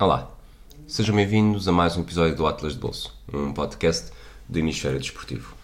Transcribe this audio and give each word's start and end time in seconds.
Olá, 0.00 0.30
sejam 0.86 1.14
bem-vindos 1.14 1.68
a 1.68 1.72
mais 1.72 1.94
um 1.94 2.00
episódio 2.00 2.34
do 2.34 2.46
Atlas 2.46 2.72
de 2.72 2.78
Bolso, 2.78 3.14
um 3.30 3.52
podcast 3.52 4.10
do 4.48 4.58
Hemisfério 4.58 4.98
Desportivo. 4.98 5.54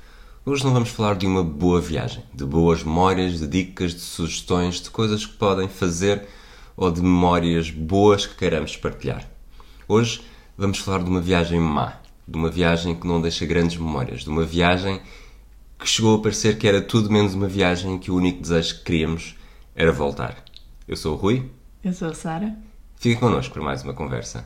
Hoje 0.45 0.63
não 0.63 0.75
vamos 0.75 0.91
falar 0.91 1.15
de 1.15 1.27
uma 1.27 1.43
boa 1.43 1.81
viagem, 1.81 2.23
de 2.35 2.45
boas 2.45 2.83
memórias, 2.83 3.39
de 3.41 3.47
dicas, 3.47 3.95
de 3.95 4.01
sugestões, 4.01 4.83
de 4.83 4.91
coisas 4.91 5.25
que 5.25 5.33
podem 5.39 5.69
fazer 5.69 6.29
ou 6.77 6.93
de 6.93 7.01
memórias 7.01 7.71
boas 7.71 8.27
que 8.27 8.35
queiramos 8.35 8.77
partilhar. 8.77 9.27
Hoje 9.89 10.21
vamos 10.55 10.81
falar 10.81 11.03
de 11.03 11.09
uma 11.09 11.23
viagem 11.23 11.59
má, 11.59 11.99
de 12.29 12.37
uma 12.37 12.51
viagem 12.51 12.95
que 12.95 13.07
não 13.07 13.23
deixa 13.23 13.47
grandes 13.47 13.79
memórias, 13.79 14.21
de 14.21 14.29
uma 14.29 14.45
viagem 14.45 15.01
que 15.79 15.89
chegou 15.89 16.15
a 16.15 16.21
parecer 16.21 16.59
que 16.59 16.69
era 16.69 16.83
tudo 16.83 17.11
menos 17.11 17.33
uma 17.33 17.49
viagem 17.49 17.99
que 17.99 18.11
o 18.11 18.17
único 18.17 18.43
desejo 18.43 18.81
que 18.81 18.85
queríamos 18.85 19.35
era 19.75 19.91
voltar. 19.91 20.45
Eu 20.87 20.95
sou 20.95 21.15
o 21.15 21.17
Rui. 21.17 21.51
Eu 21.83 21.95
sou 21.95 22.09
a 22.09 22.15
Sara. 22.15 22.66
Fiquem 23.07 23.21
connosco 23.21 23.55
para 23.55 23.63
mais 23.63 23.85
uma 23.85 23.95
conversa. 23.95 24.45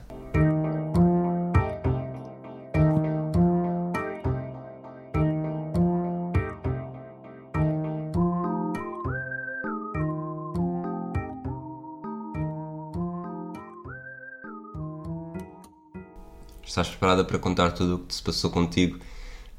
Estás 16.62 16.90
preparada 16.90 17.24
para 17.24 17.38
contar 17.38 17.72
tudo 17.72 17.94
o 17.94 17.98
que 18.00 18.14
se 18.14 18.22
passou 18.22 18.50
contigo 18.50 18.98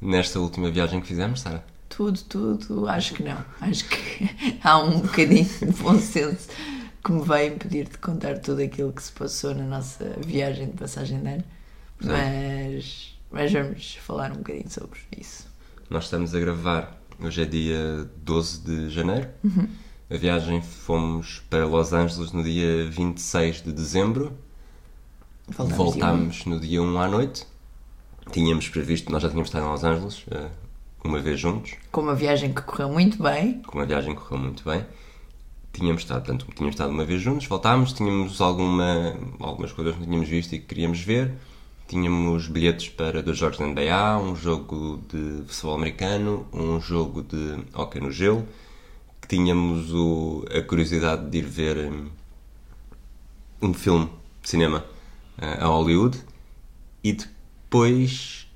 nesta 0.00 0.38
última 0.38 0.70
viagem 0.70 1.00
que 1.00 1.08
fizemos, 1.08 1.40
Sara? 1.40 1.64
Tudo, 1.88 2.20
tudo, 2.22 2.88
acho 2.88 3.14
que 3.14 3.24
não. 3.24 3.44
Acho 3.60 3.84
que 3.88 4.30
há 4.62 4.78
um 4.78 5.00
bocadinho 5.00 5.44
de 5.44 5.72
bom 5.82 5.98
senso 5.98 6.46
que 7.04 7.12
me 7.12 7.22
vai 7.22 7.48
impedir 7.48 7.88
de 7.88 7.98
contar 7.98 8.38
tudo 8.38 8.62
aquilo 8.62 8.92
que 8.92 9.02
se 9.02 9.12
passou 9.12 9.54
na 9.54 9.64
nossa 9.64 10.16
viagem 10.24 10.66
de 10.66 10.76
passagem 10.76 11.20
de 11.20 11.28
ano. 11.28 11.44
Mas, 12.00 13.16
mas 13.30 13.52
vamos 13.52 13.94
falar 13.96 14.32
um 14.32 14.36
bocadinho 14.36 14.70
sobre 14.70 14.98
isso. 15.16 15.46
Nós 15.90 16.04
estamos 16.04 16.34
a 16.34 16.40
gravar, 16.40 16.98
hoje 17.20 17.42
é 17.42 17.44
dia 17.44 18.08
12 18.16 18.60
de 18.60 18.90
janeiro. 18.90 19.28
A 20.10 20.16
viagem 20.16 20.60
fomos 20.60 21.42
para 21.48 21.64
Los 21.64 21.92
Angeles 21.92 22.32
no 22.32 22.42
dia 22.42 22.88
26 22.90 23.62
de 23.62 23.72
dezembro. 23.72 24.32
Voltámos 25.48 25.76
Voltámos 25.76 26.44
no 26.46 26.60
dia 26.60 26.82
1 26.82 26.98
à 27.00 27.08
noite. 27.08 27.46
Tínhamos 28.30 28.68
previsto, 28.68 29.10
nós 29.10 29.22
já 29.22 29.28
tínhamos 29.28 29.48
estado 29.48 29.66
em 29.66 29.70
Los 29.70 29.82
Angeles 29.84 30.24
eh, 30.30 30.48
uma 31.04 31.18
vez 31.18 31.40
juntos, 31.40 31.72
Com 31.90 32.02
uma 32.02 32.14
viagem 32.14 32.52
que 32.54 32.62
correu 32.62 32.88
muito 32.88 33.20
bem. 33.20 33.60
com 33.62 33.78
uma 33.78 33.86
viagem 33.86 34.14
que 34.14 34.20
correu 34.20 34.38
muito 34.44 34.62
bem. 34.64 34.84
Tínhamos 35.72 36.02
estado, 36.02 36.24
portanto, 36.24 36.46
tínhamos 36.54 36.74
estado 36.74 36.90
uma 36.90 37.04
vez 37.04 37.22
juntos, 37.22 37.46
voltámos, 37.46 37.92
tínhamos 37.92 38.40
alguma, 38.40 39.16
algumas 39.40 39.72
coisas 39.72 39.94
que 39.94 40.00
não 40.00 40.06
tínhamos 40.06 40.28
visto 40.28 40.54
e 40.54 40.58
que 40.58 40.66
queríamos 40.66 41.00
ver. 41.00 41.32
Tínhamos 41.88 42.46
bilhetes 42.48 42.88
para 42.88 43.22
dois 43.22 43.38
jogos 43.38 43.58
da 43.58 43.66
NBA, 43.66 44.18
um 44.18 44.36
jogo 44.36 45.02
de 45.10 45.44
futebol 45.46 45.74
americano, 45.74 46.46
um 46.52 46.80
jogo 46.80 47.22
de 47.22 47.58
hóquei 47.74 48.00
no 48.00 48.10
gelo. 48.10 48.46
Tínhamos 49.28 49.92
o, 49.92 50.44
a 50.54 50.62
curiosidade 50.62 51.28
de 51.30 51.38
ir 51.38 51.44
ver 51.44 51.76
hum, 51.90 52.08
um 53.62 53.74
filme 53.74 54.10
de 54.42 54.48
cinema 54.48 54.84
eh, 55.38 55.58
a 55.60 55.66
Hollywood 55.66 56.18
e 57.02 57.12
depois 57.12 58.46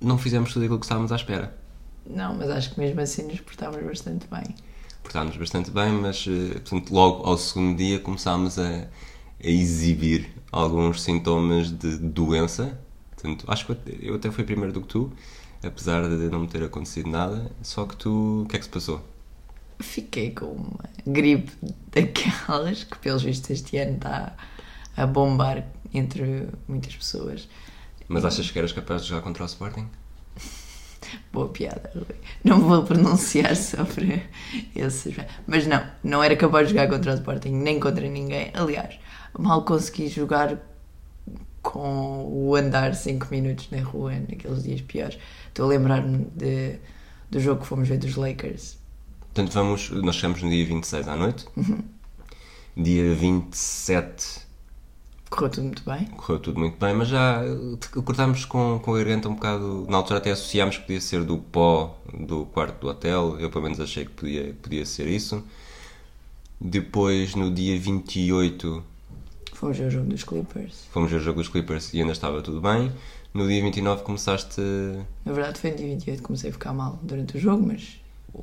não 0.00 0.18
fizemos 0.18 0.52
tudo 0.52 0.62
aquilo 0.64 0.78
que 0.78 0.86
estávamos 0.86 1.12
à 1.12 1.16
espera. 1.16 1.56
Não, 2.06 2.34
mas 2.34 2.50
acho 2.50 2.74
que 2.74 2.80
mesmo 2.80 3.00
assim 3.00 3.22
nos 3.26 3.40
portámos 3.40 3.82
bastante 3.82 4.26
bem. 4.26 4.54
Portámos 5.02 5.36
bastante 5.36 5.70
bem, 5.70 5.92
mas 5.92 6.26
eh, 6.28 6.54
portanto, 6.60 6.92
logo 6.94 7.24
ao 7.24 7.36
segundo 7.36 7.76
dia 7.76 7.98
começámos 7.98 8.58
a, 8.58 8.68
a 8.68 8.88
exibir 9.42 10.30
alguns 10.52 11.02
sintomas 11.02 11.70
de 11.70 11.96
doença. 11.98 12.78
Portanto, 13.14 13.44
acho 13.48 13.66
que 13.66 13.72
eu 13.72 13.76
até- 13.76 13.98
eu 14.02 14.14
até 14.16 14.30
fui 14.30 14.44
primeiro 14.44 14.72
do 14.72 14.80
que 14.82 14.88
tu, 14.88 15.12
apesar 15.62 16.02
de 16.08 16.28
não 16.30 16.40
me 16.40 16.48
ter 16.48 16.62
acontecido 16.62 17.08
nada. 17.10 17.50
Só 17.62 17.84
que 17.86 17.96
tu, 17.96 18.42
o 18.44 18.46
que 18.48 18.56
é 18.56 18.58
que 18.58 18.64
se 18.64 18.70
passou? 18.70 19.02
Fiquei 19.80 20.30
com 20.32 20.46
uma 20.46 20.84
gripe 21.06 21.50
daquelas 21.90 22.84
que, 22.84 22.98
pelos 22.98 23.22
vistos, 23.22 23.50
este 23.50 23.78
ano 23.78 23.94
está 23.96 24.36
a 24.96 25.06
bombar 25.06 25.66
entre 25.92 26.48
muitas 26.68 26.94
pessoas. 26.94 27.48
Mas 28.08 28.24
achas 28.24 28.50
que 28.50 28.58
eras 28.58 28.72
capaz 28.72 29.02
de 29.02 29.08
jogar 29.08 29.22
contra 29.22 29.42
o 29.42 29.46
Sporting? 29.46 29.86
Boa 31.32 31.48
piada, 31.48 31.90
Rui. 31.94 32.16
Não 32.44 32.60
vou 32.60 32.82
pronunciar 32.82 33.54
sobre 33.56 34.22
esses. 34.74 35.14
Mas 35.46 35.66
não, 35.66 35.84
não 36.02 36.22
era 36.22 36.36
capaz 36.36 36.68
de 36.68 36.74
jogar 36.74 36.88
contra 36.88 37.12
o 37.12 37.14
Sporting, 37.14 37.50
nem 37.50 37.78
contra 37.78 38.08
ninguém. 38.08 38.50
Aliás, 38.54 38.98
mal 39.38 39.64
consegui 39.64 40.08
jogar 40.08 40.58
com 41.62 42.26
o 42.26 42.56
andar 42.56 42.94
5 42.94 43.28
minutos 43.30 43.68
na 43.70 43.82
rua 43.82 44.12
naqueles 44.28 44.62
dias 44.62 44.80
piores. 44.80 45.18
Estou 45.48 45.66
a 45.66 45.68
lembrar-me 45.68 46.26
do 47.30 47.40
jogo 47.40 47.60
que 47.60 47.66
fomos 47.66 47.88
ver 47.88 47.98
dos 47.98 48.16
Lakers. 48.16 48.78
Portanto, 49.20 49.52
vamos, 49.52 49.90
nós 49.90 50.16
chegamos 50.16 50.42
no 50.42 50.50
dia 50.50 50.64
26 50.64 51.08
à 51.08 51.16
noite. 51.16 51.46
Dia 52.76 53.14
27 53.14 54.49
Correu 55.30 55.48
tudo 55.48 55.64
muito 55.64 55.82
bem. 55.84 56.06
correu 56.06 56.40
tudo 56.40 56.58
muito 56.58 56.76
bem, 56.78 56.92
mas 56.92 57.08
já 57.08 57.40
eh, 57.44 58.00
cortámos 58.04 58.44
com, 58.44 58.80
com 58.82 58.94
a 58.94 58.98
garganta 58.98 59.28
um 59.28 59.34
bocado. 59.34 59.86
Na 59.88 59.96
altura 59.96 60.18
até 60.18 60.32
associámos 60.32 60.76
que 60.76 60.82
podia 60.82 61.00
ser 61.00 61.24
do 61.24 61.38
pó 61.38 61.96
do 62.12 62.46
quarto 62.46 62.80
do 62.80 62.88
hotel, 62.88 63.38
eu 63.38 63.48
pelo 63.48 63.62
menos 63.62 63.78
achei 63.80 64.04
que 64.04 64.10
podia, 64.10 64.54
podia 64.60 64.84
ser 64.84 65.06
isso. 65.06 65.42
Depois, 66.60 67.34
no 67.34 67.50
dia 67.50 67.78
28, 67.78 68.82
Fomos 69.54 69.76
ver 69.78 69.86
o 69.86 69.90
jogo 69.90 70.06
dos 70.08 70.24
Clippers. 70.24 70.86
fomos 70.90 71.10
ver 71.10 71.18
o 71.18 71.20
jogo 71.20 71.38
dos 71.38 71.48
Clippers 71.48 71.92
e 71.94 72.00
ainda 72.00 72.12
estava 72.12 72.42
tudo 72.42 72.60
bem. 72.60 72.92
No 73.32 73.46
dia 73.46 73.62
29 73.62 74.02
começaste. 74.02 74.60
Na 75.24 75.32
verdade, 75.32 75.60
foi 75.60 75.70
no 75.70 75.76
dia 75.76 75.86
28 75.86 76.18
que 76.18 76.24
comecei 76.26 76.50
a 76.50 76.52
ficar 76.52 76.72
mal 76.72 76.98
durante 77.02 77.36
o 77.36 77.40
jogo, 77.40 77.66
mas 77.66 78.00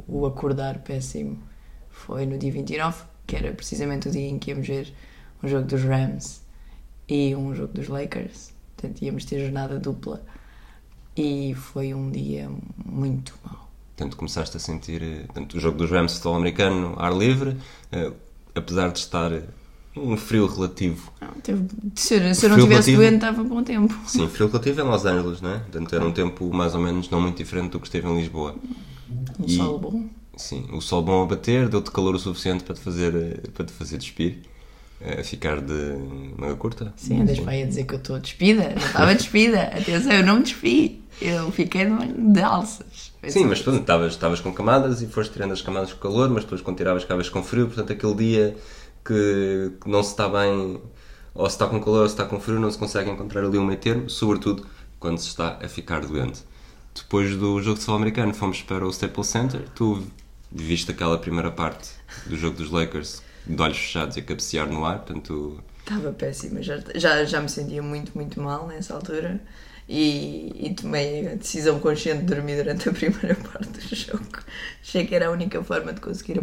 o 0.07 0.25
acordar 0.25 0.79
péssimo 0.79 1.37
foi 1.89 2.25
no 2.25 2.37
dia 2.37 2.51
29, 2.51 3.03
que 3.25 3.35
era 3.35 3.51
precisamente 3.51 4.07
o 4.07 4.11
dia 4.11 4.27
em 4.27 4.39
que 4.39 4.51
íamos 4.51 4.67
ver 4.67 4.93
um 5.43 5.47
jogo 5.47 5.67
dos 5.67 5.83
Rams 5.83 6.41
e 7.07 7.35
um 7.35 7.55
jogo 7.55 7.73
dos 7.73 7.87
Lakers. 7.87 8.53
Portanto, 8.75 9.01
íamos 9.01 9.25
ter 9.25 9.39
jornada 9.39 9.79
dupla. 9.79 10.21
E 11.15 11.55
foi 11.55 11.93
um 11.93 12.11
dia 12.11 12.49
muito 12.85 13.33
mau. 13.43 13.67
Portanto, 13.95 14.15
começaste 14.17 14.55
a 14.55 14.59
sentir. 14.59 15.01
eh, 15.01 15.23
Portanto, 15.25 15.55
o 15.55 15.59
jogo 15.59 15.77
dos 15.77 15.89
Rams 15.89 16.13
futebol 16.13 16.35
americano, 16.35 16.95
ar 16.99 17.11
livre, 17.15 17.57
eh, 17.91 18.11
apesar 18.53 18.91
de 18.91 18.99
estar 18.99 19.31
um 19.95 20.15
frio 20.15 20.45
relativo. 20.45 21.11
Não, 21.19 21.29
teve- 21.41 21.65
se, 21.95 22.15
eu, 22.15 22.35
se 22.35 22.45
eu 22.45 22.49
não 22.49 22.55
Frio 22.57 22.67
tivesse 22.67 22.91
relativo. 22.91 22.97
doente, 22.97 23.15
estava 23.15 23.43
bom 23.43 23.63
tempo. 23.63 23.93
Sim, 24.07 24.27
frio 24.27 24.47
relativo 24.47 24.81
em 24.81 24.83
Los 24.83 25.05
Angeles, 25.05 25.41
não 25.41 25.49
é? 25.55 25.59
Portanto, 25.59 25.95
era 25.95 26.05
um 26.05 26.11
tempo 26.11 26.53
mais 26.53 26.75
ou 26.75 26.81
menos 26.81 27.09
não 27.09 27.19
muito 27.19 27.37
diferente 27.37 27.71
do 27.71 27.79
que 27.79 27.87
esteve 27.87 28.07
em 28.07 28.15
Lisboa. 28.15 28.55
Um 29.39 29.47
E- 29.47 29.57
sol 29.57 29.79
bom. 29.79 30.05
Sim, 30.35 30.67
o 30.71 30.79
sol 30.81 31.01
bom 31.01 31.23
a 31.23 31.25
bater, 31.25 31.67
deu-te 31.67 31.89
calor 31.89 32.13
o 32.13 32.19
suficiente 32.19 32.63
para 32.63 32.75
te 32.75 32.81
fazer, 32.81 33.15
eh, 33.15 33.47
para 33.55 33.65
te 33.65 33.73
fazer 33.73 33.97
despir, 33.97 34.43
eh, 34.99 35.23
ficar 35.23 35.61
de 35.61 35.95
manga 36.37 36.55
curta. 36.55 36.93
Sim, 36.97 37.21
andas 37.21 37.39
para 37.39 37.51
aí 37.51 37.63
a 37.63 37.65
dizer 37.67 37.85
que 37.85 37.93
eu 37.93 37.99
estou 37.99 38.19
despida. 38.19 38.69
Não 38.69 38.87
estava 38.87 39.15
despida. 39.15 39.63
Atenção, 39.63 40.11
eu 40.11 40.25
não 40.25 40.37
me 40.37 40.43
despi. 40.43 41.01
Eu 41.21 41.51
fiquei 41.51 41.85
de, 41.85 42.33
de 42.33 42.41
alças. 42.41 43.11
Foi 43.19 43.29
Sim, 43.29 43.41
só 43.41 43.47
mas 43.47 43.61
tu 43.61 43.75
estavas, 43.75 44.13
estavas 44.13 44.39
com 44.39 44.53
camadas 44.53 45.01
e 45.01 45.07
foste 45.07 45.33
tirando 45.33 45.51
as 45.51 45.61
camadas 45.61 45.93
com 45.93 45.99
calor, 45.99 46.29
mas 46.29 46.43
depois 46.43 46.61
quando 46.61 46.77
tiravas 46.77 47.03
ficavas 47.03 47.29
com 47.29 47.43
frio, 47.43 47.67
portanto 47.67 47.91
aquele 47.91 48.15
dia 48.15 48.57
que, 49.03 49.71
que 49.81 49.89
não 49.89 50.03
se 50.03 50.11
está 50.11 50.29
bem, 50.29 50.79
ou 51.33 51.49
se 51.49 51.55
está 51.55 51.67
com 51.67 51.79
calor 51.79 52.01
ou 52.01 52.07
se 52.07 52.13
está 52.13 52.25
com 52.25 52.39
frio, 52.39 52.59
não 52.59 52.69
se 52.69 52.77
consegue 52.77 53.09
encontrar 53.09 53.43
ali 53.43 53.57
um 53.57 53.65
meio 53.65 53.79
termo, 53.79 54.09
sobretudo 54.09 54.65
quando 54.99 55.17
se 55.17 55.27
está 55.27 55.59
a 55.61 55.67
ficar 55.67 56.01
doente. 56.01 56.41
Depois 56.95 57.35
do 57.35 57.61
jogo 57.61 57.75
de 57.75 57.81
futebol 57.81 57.95
americano 57.95 58.33
fomos 58.33 58.61
para 58.61 58.85
o 58.85 58.89
Staples 58.89 59.27
Center, 59.27 59.61
tu 59.75 60.03
viste 60.51 60.91
aquela 60.91 61.17
primeira 61.17 61.51
parte 61.51 61.89
do 62.27 62.37
jogo 62.37 62.57
dos 62.57 62.71
Lakers 62.71 63.21
de 63.55 63.61
olhos 63.61 63.77
fechados 63.77 64.17
e 64.17 64.19
a 64.19 64.23
cabecear 64.23 64.67
no 64.67 64.85
ar, 64.85 64.99
portanto 64.99 65.63
Estava 65.79 66.11
péssima, 66.11 66.61
já, 66.61 66.83
já, 66.95 67.23
já 67.23 67.39
me 67.39 67.47
sentia 67.47 67.81
muito, 67.81 68.11
muito 68.13 68.41
mal 68.41 68.67
nessa 68.67 68.93
altura 68.93 69.39
e, 69.87 70.51
e 70.53 70.73
tomei 70.73 71.27
a 71.29 71.35
decisão 71.35 71.79
consciente 71.79 72.25
de 72.25 72.25
dormir 72.25 72.57
durante 72.57 72.89
a 72.89 72.91
primeira 72.93 73.35
parte 73.35 73.69
do 73.69 73.95
jogo. 73.95 74.25
Achei 74.81 75.07
que 75.07 75.15
era 75.15 75.27
a 75.27 75.31
única 75.31 75.63
forma 75.63 75.93
de 75.93 76.01
conseguir 76.01 76.41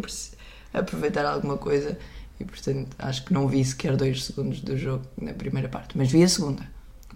aproveitar 0.72 1.26
alguma 1.26 1.58
coisa 1.58 1.98
e, 2.40 2.44
portanto, 2.44 2.88
acho 2.98 3.24
que 3.24 3.34
não 3.34 3.46
vi 3.46 3.62
sequer 3.62 3.96
dois 3.96 4.24
segundos 4.24 4.60
do 4.60 4.78
jogo 4.78 5.04
na 5.20 5.34
primeira 5.34 5.68
parte, 5.68 5.96
mas 5.96 6.10
vi 6.10 6.22
a 6.22 6.28
segunda. 6.28 6.66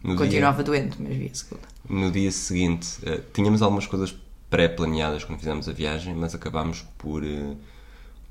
No 0.05 0.15
Continuava 0.15 0.63
doente, 0.63 0.97
mas 1.01 1.17
vi 1.17 1.31
a 1.33 1.35
segunda. 1.35 1.67
No 1.89 2.11
dia 2.11 2.31
seguinte, 2.31 2.99
eh, 3.05 3.21
tínhamos 3.33 3.63
algumas 3.63 3.87
coisas 3.87 4.15
pré-planeadas 4.51 5.25
quando 5.25 5.39
fizemos 5.39 5.69
a 5.69 5.73
viagem, 5.73 6.15
mas 6.15 6.35
acabámos 6.35 6.83
por, 6.99 7.25
eh, 7.25 7.57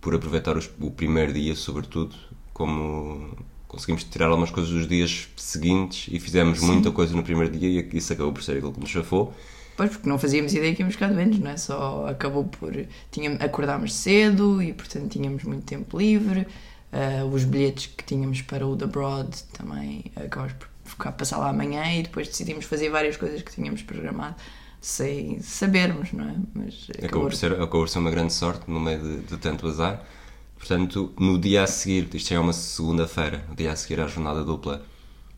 por 0.02 0.14
aproveitar 0.16 0.56
os- 0.58 0.70
o 0.80 0.92
primeiro 0.92 1.34
dia, 1.34 1.56
sobretudo, 1.56 2.16
como 2.54 3.36
conseguimos 3.68 4.04
tirar 4.06 4.28
algumas 4.28 4.50
coisas 4.50 4.72
dos 4.72 4.88
dias 4.88 5.28
seguintes 5.36 6.08
e 6.14 6.20
fizemos 6.20 6.60
muita 6.62 6.90
coisa 6.92 7.16
no 7.16 7.24
primeiro 7.24 7.56
dia 7.58 7.82
e 7.92 7.98
isso 7.98 8.14
acabou 8.14 8.32
por 8.34 8.42
ser 8.44 8.54
aquilo 8.58 8.72
que 8.74 8.80
nos 8.80 8.90
chafou. 8.90 9.34
Pois, 9.76 9.92
porque 9.92 10.10
não 10.10 10.18
fazíamos 10.18 10.54
ideia 10.54 10.74
que 10.74 10.82
íamos 10.82 10.96
ficar 10.96 11.10
doentes, 11.14 11.40
não 11.40 11.52
é? 11.52 11.58
Só 11.58 12.08
acabou 12.08 12.46
por. 12.46 12.74
Tínhamos, 13.12 13.40
acordámos 13.42 13.94
cedo 13.94 14.60
e, 14.62 14.74
portanto, 14.74 15.10
tínhamos 15.12 15.44
muito 15.44 15.66
tempo 15.66 15.98
livre. 16.00 16.48
Uh, 16.92 17.26
os 17.32 17.44
bilhetes 17.44 17.88
que 17.88 18.04
tínhamos 18.04 18.42
para 18.42 18.66
o 18.66 18.76
The 18.76 18.88
Broad 18.88 19.30
também 19.54 20.06
acabamos 20.16 20.54
por 20.54 20.68
ficar 20.86 21.12
passar 21.12 21.38
lá 21.38 21.50
amanhã 21.50 21.84
e 21.94 22.04
depois 22.04 22.28
decidimos 22.30 22.66
fazer 22.66 22.90
várias 22.90 23.18
coisas 23.18 23.42
que 23.42 23.52
tínhamos 23.54 23.82
programado 23.84 24.36
sem 24.82 25.42
sabermos, 25.42 26.12
não 26.14 26.26
é? 26.26 26.36
Mas 26.54 26.88
acabou, 27.04 27.28
por 27.28 27.36
ser, 27.36 27.54
acabou 27.54 27.82
por 27.82 27.90
ser 27.90 28.00
uma 28.00 28.12
grande 28.12 28.34
sorte 28.34 28.70
no 28.70 28.80
meio 28.80 29.02
de, 29.02 29.18
de 29.24 29.38
tanto 29.38 29.68
azar. 29.68 30.04
Portanto, 30.58 31.14
no 31.20 31.38
dia 31.38 31.64
a 31.64 31.68
seguir, 31.68 32.10
isto 32.14 32.34
é 32.34 32.40
uma 32.40 32.54
segunda-feira, 32.54 33.46
no 33.48 33.56
dia 33.56 33.72
a 33.72 33.76
seguir 33.76 34.00
à 34.02 34.08
jornada 34.08 34.44
dupla, 34.44 34.84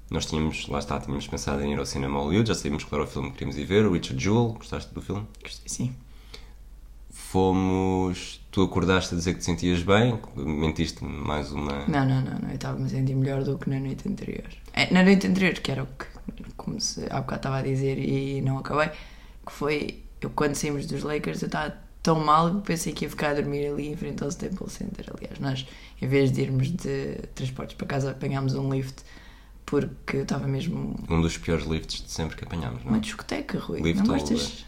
nós 0.09 0.25
tínhamos, 0.25 0.67
lá 0.67 0.79
está, 0.79 0.99
tínhamos 0.99 1.27
pensado 1.27 1.61
em 1.61 1.73
ir 1.73 1.79
ao 1.79 1.85
cinema 1.85 2.19
Hollywood, 2.19 2.47
já 2.47 2.55
sabíamos 2.55 2.83
qual 2.83 3.01
era 3.01 3.09
o 3.09 3.11
filme 3.11 3.29
que 3.29 3.37
queríamos 3.37 3.57
ir 3.57 3.65
ver, 3.65 3.85
o 3.85 3.91
Richard 3.91 4.21
Jewell, 4.21 4.53
gostaste 4.53 4.93
do 4.93 5.01
filme? 5.01 5.27
Gostei, 5.41 5.67
sim. 5.67 5.95
Fomos, 7.11 8.41
tu 8.49 8.63
acordaste 8.63 9.13
a 9.13 9.17
dizer 9.17 9.33
que 9.33 9.39
te 9.39 9.45
sentias 9.45 9.83
bem, 9.83 10.19
mentiste 10.35 11.03
mais 11.03 11.51
uma... 11.51 11.85
Não, 11.85 12.05
não, 12.07 12.21
não, 12.21 12.39
não 12.39 12.49
eu 12.49 12.55
estava-me 12.55 12.85
a 12.85 12.89
sentir 12.89 13.15
melhor 13.15 13.43
do 13.43 13.57
que 13.57 13.69
na 13.69 13.79
noite 13.79 14.09
anterior. 14.09 14.47
É, 14.73 14.91
na 14.91 15.03
noite 15.03 15.27
anterior, 15.27 15.53
que 15.53 15.71
era 15.71 15.83
o 15.83 15.85
que, 15.85 16.05
como 16.57 16.81
se 16.81 17.05
há 17.11 17.21
bocado 17.21 17.35
estava 17.35 17.57
a 17.57 17.61
dizer 17.61 17.99
e 17.99 18.41
não 18.41 18.57
acabei, 18.57 18.89
que 19.49 19.55
foi, 19.55 20.03
eu 20.21 20.29
quando 20.29 20.55
saímos 20.55 20.85
dos 20.85 21.03
Lakers 21.03 21.41
eu 21.41 21.47
estava 21.47 21.75
tão 22.01 22.19
mal 22.19 22.55
que 22.55 22.67
pensei 22.67 22.93
que 22.93 23.05
ia 23.05 23.09
ficar 23.09 23.31
a 23.31 23.33
dormir 23.33 23.67
ali 23.67 23.87
em 23.87 23.95
frente 23.95 24.23
ao 24.23 24.29
Staples 24.29 24.73
Center. 24.73 25.05
Aliás, 25.15 25.39
nós, 25.39 25.67
em 26.01 26.07
vez 26.07 26.31
de 26.31 26.41
irmos 26.41 26.71
de 26.71 27.15
transportes 27.35 27.75
para 27.75 27.87
casa, 27.87 28.11
apanhámos 28.11 28.55
um 28.55 28.73
lift 28.73 29.03
porque 29.65 30.17
eu 30.17 30.23
estava 30.23 30.47
mesmo. 30.47 30.95
Um 31.07 31.21
dos 31.21 31.37
piores 31.37 31.65
lifts 31.65 32.03
de 32.03 32.11
sempre 32.11 32.35
que 32.35 32.43
apanhámos, 32.43 32.83
não 32.83 32.91
é? 32.91 32.93
Uma 32.95 32.99
discoteca, 32.99 33.59
Rui. 33.59 33.81
Lift 33.81 33.99
não 33.99 34.07
gostas, 34.07 34.65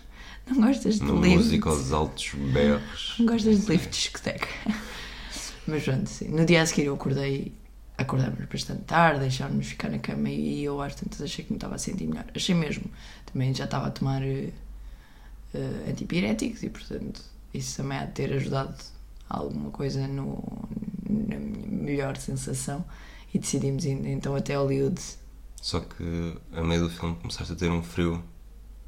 não 0.48 0.68
gostas 0.68 1.00
de 1.00 1.06
lift? 1.06 1.38
música 1.38 1.70
aos 1.70 1.92
altos 1.92 2.34
berros. 2.54 3.16
Não 3.18 3.26
gostas 3.26 3.62
de 3.62 3.72
lift 3.72 3.90
de 3.90 3.98
discoteca. 3.98 4.48
Mas 5.66 5.84
pronto, 5.84 6.08
sim. 6.08 6.28
No 6.28 6.46
dia 6.46 6.62
a 6.62 6.66
seguir 6.66 6.86
eu 6.86 6.94
acordei, 6.94 7.52
acordámos 7.98 8.46
bastante 8.46 8.82
tarde, 8.84 9.22
deixámos-nos 9.22 9.68
ficar 9.68 9.90
na 9.90 10.00
cama 10.00 10.30
e 10.30 10.64
eu 10.64 10.80
às 10.82 10.96
tantas 10.96 11.22
achei 11.22 11.46
que 11.46 11.52
me 11.52 11.58
estava 11.58 11.76
a 11.76 11.78
sentir 11.78 12.08
melhor. 12.08 12.26
Achei 12.36 12.54
mesmo. 12.54 12.86
Também 13.26 13.54
já 13.54 13.66
estava 13.66 13.88
a 13.88 13.92
tomar 13.92 14.22
uh, 15.54 15.90
antipiréticos 15.90 16.64
e 16.64 16.70
portanto 16.70 17.22
isso 17.54 17.78
também 17.78 17.98
há 17.98 18.06
de 18.06 18.14
ter 18.14 18.34
ajudado 18.34 18.76
alguma 19.30 19.72
coisa 19.72 20.08
no, 20.08 20.44
na 21.10 21.38
melhor 21.38 22.18
sensação 22.18 22.84
e 23.34 23.40
decidimos 23.40 23.86
ir 23.86 24.06
então 24.08 24.36
até 24.36 24.56
Hollywood. 24.56 25.02
Só 25.62 25.80
que 25.80 26.38
a 26.54 26.62
meio 26.62 26.82
do 26.82 26.90
filme 26.90 27.16
começaste 27.16 27.54
a 27.54 27.56
ter 27.56 27.70
um 27.70 27.84
frio, 27.84 28.24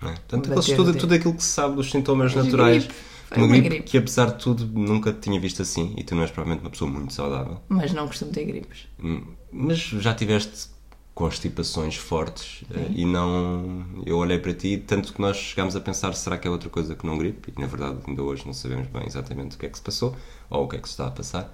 não 0.01 0.10
é? 0.10 0.13
Portanto, 0.13 0.50
tudo, 0.75 0.98
tudo 0.98 1.13
aquilo 1.13 1.33
que 1.36 1.44
se 1.44 1.50
sabe 1.50 1.75
dos 1.75 1.92
sintomas 1.92 2.33
Mas 2.33 2.45
naturais. 2.45 2.86
Gripe. 2.86 3.13
Uma, 3.36 3.45
uma 3.45 3.56
gripe, 3.56 3.69
gripe, 3.69 3.89
que 3.89 3.98
apesar 3.98 4.31
de 4.31 4.44
tudo 4.44 4.68
nunca 4.68 5.12
tinha 5.12 5.39
visto 5.39 5.62
assim 5.62 5.94
e 5.98 6.04
tu 6.04 6.13
não 6.13 6.21
és 6.21 6.30
provavelmente 6.30 6.63
uma 6.63 6.69
pessoa 6.69 6.89
muito 6.89 7.13
saudável. 7.13 7.59
Mas 7.68 7.92
não 7.92 8.07
costumo 8.07 8.31
ter 8.31 8.45
gripes. 8.45 8.88
Hum, 9.04 9.24
mas 9.51 9.80
já 9.80 10.13
tiveste 10.13 10.68
constipações 11.13 11.95
fortes 11.95 12.63
Sim. 12.68 12.80
Eh, 12.80 12.92
e 12.95 13.06
não. 13.06 13.86
Eu 14.06 14.18
olhei 14.18 14.39
para 14.39 14.54
ti, 14.54 14.77
tanto 14.77 15.13
que 15.13 15.21
nós 15.21 15.38
chegámos 15.38 15.75
a 15.75 15.81
pensar: 15.81 16.13
será 16.13 16.38
que 16.38 16.48
é 16.48 16.51
outra 16.51 16.69
coisa 16.69 16.95
que 16.95 17.06
não 17.06 17.18
gripe? 17.18 17.54
E 17.56 17.62
na 17.62 17.68
verdade, 17.68 18.00
ainda 18.07 18.24
hoje 18.24 18.45
não 18.45 18.54
sabemos 18.54 18.88
bem 18.88 19.04
exatamente 19.06 19.56
o 19.56 19.60
que 19.60 19.65
é 19.65 19.69
que 19.69 19.77
se 19.77 19.83
passou 19.83 20.15
ou 20.50 20.65
o 20.65 20.68
que 20.68 20.75
é 20.75 20.80
que 20.80 20.88
se 20.88 20.94
está 20.94 21.07
a 21.07 21.12
passar. 21.12 21.54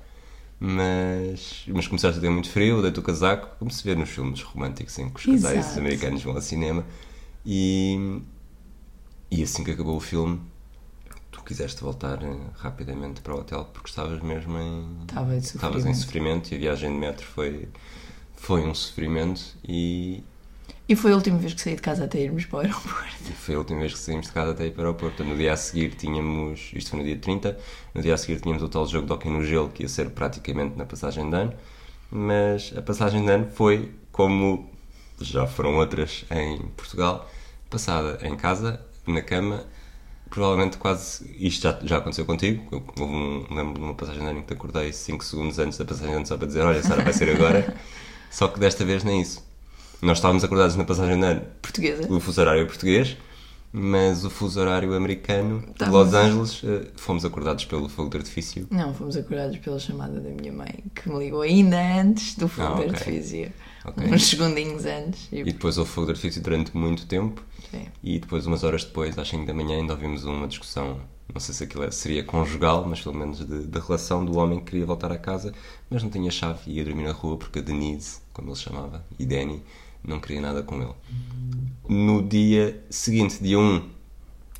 Mas, 0.61 1.63
mas 1.69 1.87
começaste 1.87 2.17
a 2.17 2.21
ter 2.21 2.29
muito 2.29 2.49
frio, 2.49 2.81
dei-te 2.81 2.99
o 2.99 3.01
casaco, 3.01 3.47
como 3.57 3.71
se 3.71 3.81
vê 3.81 3.95
nos 3.95 4.09
filmes 4.09 4.41
românticos 4.41 4.99
em 4.99 5.09
que 5.09 5.17
os 5.17 5.25
casais 5.25 5.65
Exato. 5.65 5.79
americanos 5.79 6.21
vão 6.21 6.35
ao 6.35 6.41
cinema. 6.41 6.85
E, 7.45 8.21
e 9.31 9.41
assim 9.41 9.63
que 9.63 9.71
acabou 9.71 9.95
o 9.95 10.01
filme, 10.01 10.41
tu 11.31 11.41
quiseste 11.43 11.81
voltar 11.81 12.21
eh, 12.21 12.37
rapidamente 12.57 13.21
para 13.21 13.35
o 13.35 13.39
hotel 13.39 13.69
porque 13.71 13.89
estavas 13.89 14.21
mesmo 14.21 14.57
em. 14.57 14.97
Estava 15.03 15.33
em 15.33 15.41
sofrimento. 15.41 15.55
Estavas 15.55 15.85
em 15.85 15.93
sofrimento 15.93 16.51
e 16.51 16.55
a 16.55 16.59
viagem 16.59 16.91
de 16.91 16.97
metro 16.97 17.25
foi 17.25 17.69
foi 18.39 18.61
um 18.61 18.73
sofrimento 18.73 19.41
e. 19.67 20.23
E 20.87 20.95
foi 20.95 21.11
a 21.11 21.15
última 21.15 21.37
vez 21.37 21.53
que 21.53 21.61
saí 21.61 21.75
de 21.75 21.81
casa 21.81 22.05
até 22.05 22.19
irmos 22.19 22.45
para 22.45 22.57
o 22.57 22.59
aeroporto. 22.61 23.29
E 23.29 23.33
foi 23.33 23.53
a 23.53 23.59
última 23.59 23.79
vez 23.81 23.93
que 23.93 23.99
saímos 23.99 24.25
de 24.25 24.31
casa 24.31 24.51
até 24.51 24.65
ir 24.65 24.71
para 24.71 24.81
o 24.81 24.85
aeroporto. 24.87 25.23
No 25.23 25.37
dia 25.37 25.53
a 25.53 25.57
seguir 25.57 25.93
tínhamos. 25.93 26.71
Isto 26.73 26.91
foi 26.91 26.99
no 26.99 27.05
dia 27.05 27.17
30. 27.17 27.59
No 27.93 28.01
dia 28.01 28.13
a 28.15 28.17
seguir 28.17 28.41
tínhamos 28.41 28.63
o 28.63 28.69
tal 28.69 28.87
jogo 28.87 29.05
de 29.05 29.13
hockey 29.13 29.29
no 29.29 29.45
gelo 29.45 29.69
que 29.69 29.83
ia 29.83 29.89
ser 29.89 30.09
praticamente 30.09 30.75
na 30.75 30.85
passagem 30.85 31.29
de 31.29 31.35
ano. 31.35 31.53
Mas 32.09 32.73
a 32.75 32.81
passagem 32.81 33.23
de 33.23 33.31
ano 33.31 33.47
foi 33.51 33.91
como 34.11 34.67
já 35.21 35.45
foram 35.45 35.75
outras 35.77 36.25
em 36.31 36.57
Portugal, 36.75 37.29
passada 37.69 38.25
em 38.25 38.35
casa, 38.35 38.83
na 39.05 39.21
cama, 39.21 39.63
provavelmente 40.29 40.77
quase. 40.77 41.29
Isto 41.37 41.63
já, 41.63 41.79
já 41.83 41.97
aconteceu 41.97 42.25
contigo. 42.25 42.67
Eu 42.71 43.05
um, 43.05 43.45
lembro 43.53 43.75
de 43.75 43.79
uma 43.81 43.93
passagem 43.93 44.21
de 44.23 44.27
ano 44.27 44.39
em 44.39 44.41
que 44.41 44.47
te 44.47 44.53
acordei 44.53 44.91
5 44.91 45.23
segundos 45.23 45.59
antes 45.59 45.77
da 45.77 45.85
passagem 45.85 46.09
de 46.09 46.15
ano 46.17 46.25
só 46.25 46.35
para 46.35 46.47
dizer: 46.47 46.61
Olha, 46.61 46.81
Sara, 46.81 47.03
vai 47.03 47.13
ser 47.13 47.29
agora. 47.35 47.75
Só 48.29 48.47
que 48.47 48.59
desta 48.59 48.85
vez 48.85 49.03
nem 49.03 49.21
isso. 49.21 49.43
Nós 50.01 50.17
estávamos 50.17 50.43
acordados 50.43 50.75
na 50.75 50.85
passagem 50.85 51.19
de 51.19 51.25
ano. 51.25 51.41
Portuguesa. 51.61 52.11
O 52.11 52.19
fuso 52.19 52.39
horário 52.39 52.65
português, 52.65 53.17
mas 53.71 54.23
o 54.23 54.29
fuso 54.29 54.59
horário 54.59 54.93
americano 54.93 55.63
de 55.77 55.89
Los 55.89 56.13
Angeles 56.13 56.61
eh, 56.63 56.87
fomos 56.95 57.25
acordados 57.25 57.65
pelo 57.65 57.89
fogo 57.89 58.09
de 58.09 58.17
artifício. 58.17 58.67
Não, 58.71 58.93
fomos 58.93 59.17
acordados 59.17 59.57
pela 59.57 59.77
chamada 59.77 60.19
da 60.21 60.29
minha 60.29 60.53
mãe, 60.53 60.83
que 60.95 61.09
me 61.09 61.19
ligou 61.19 61.41
ainda 61.41 61.77
antes 61.99 62.35
do 62.35 62.47
fogo 62.47 62.67
ah, 62.67 62.73
okay. 62.75 62.87
de 62.87 62.95
artifício. 62.95 63.53
Okay. 63.85 64.13
Uns 64.13 64.25
segundinhos 64.25 64.85
antes. 64.85 65.27
E... 65.31 65.39
e 65.39 65.43
depois 65.43 65.77
houve 65.77 65.91
fogo 65.91 66.07
de 66.07 66.13
artifício 66.13 66.41
durante 66.41 66.75
muito 66.75 67.05
tempo. 67.05 67.43
Sim. 67.69 67.85
E 68.01 68.19
depois, 68.19 68.45
umas 68.45 68.63
horas 68.63 68.83
depois, 68.83 69.17
às 69.17 69.27
5 69.27 69.45
da 69.45 69.53
manhã, 69.53 69.77
ainda 69.77 69.93
ouvimos 69.93 70.23
uma 70.23 70.47
discussão 70.47 71.01
não 71.33 71.39
sei 71.39 71.53
se 71.53 71.63
aquilo 71.63 71.83
é, 71.83 71.91
seria 71.91 72.23
conjugal, 72.23 72.85
mas 72.87 73.01
pelo 73.01 73.15
menos 73.15 73.39
da 73.45 73.79
relação 73.79 74.25
do 74.25 74.37
homem 74.37 74.59
que 74.59 74.71
queria 74.71 74.85
voltar 74.85 75.11
a 75.11 75.17
casa, 75.17 75.53
mas 75.89 76.01
não 76.01 76.09
tinha 76.09 76.31
chave 76.31 76.59
e 76.67 76.77
ia 76.77 76.83
dormir 76.83 77.03
na 77.03 77.11
rua 77.11 77.37
porque 77.37 77.59
a 77.59 77.61
Denise, 77.61 78.19
como 78.33 78.49
ele 78.49 78.55
chamava, 78.55 79.05
e 79.17 79.25
Danny, 79.25 79.63
não 80.03 80.19
queria 80.19 80.41
nada 80.41 80.63
com 80.63 80.81
ele. 80.81 80.93
No 81.87 82.27
dia 82.27 82.83
seguinte, 82.89 83.41
dia 83.41 83.59
1. 83.59 83.89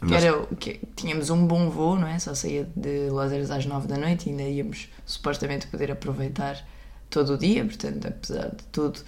Nós... 0.02 0.24
Era 0.24 0.46
que 0.60 0.80
tínhamos 0.96 1.30
um 1.30 1.46
bom 1.46 1.70
voo, 1.70 1.98
não 1.98 2.08
é? 2.08 2.20
Só 2.20 2.34
saía 2.34 2.70
de 2.76 3.10
Angeles 3.10 3.52
às 3.52 3.66
9 3.66 3.88
da 3.88 3.98
noite 3.98 4.28
e 4.28 4.32
ainda 4.32 4.44
íamos 4.44 4.90
supostamente 5.06 5.68
poder 5.68 5.92
aproveitar 5.92 6.66
todo 7.10 7.34
o 7.34 7.38
dia, 7.38 7.66
portanto, 7.66 8.08
apesar 8.08 8.50
de 8.50 8.64
tudo, 8.72 9.00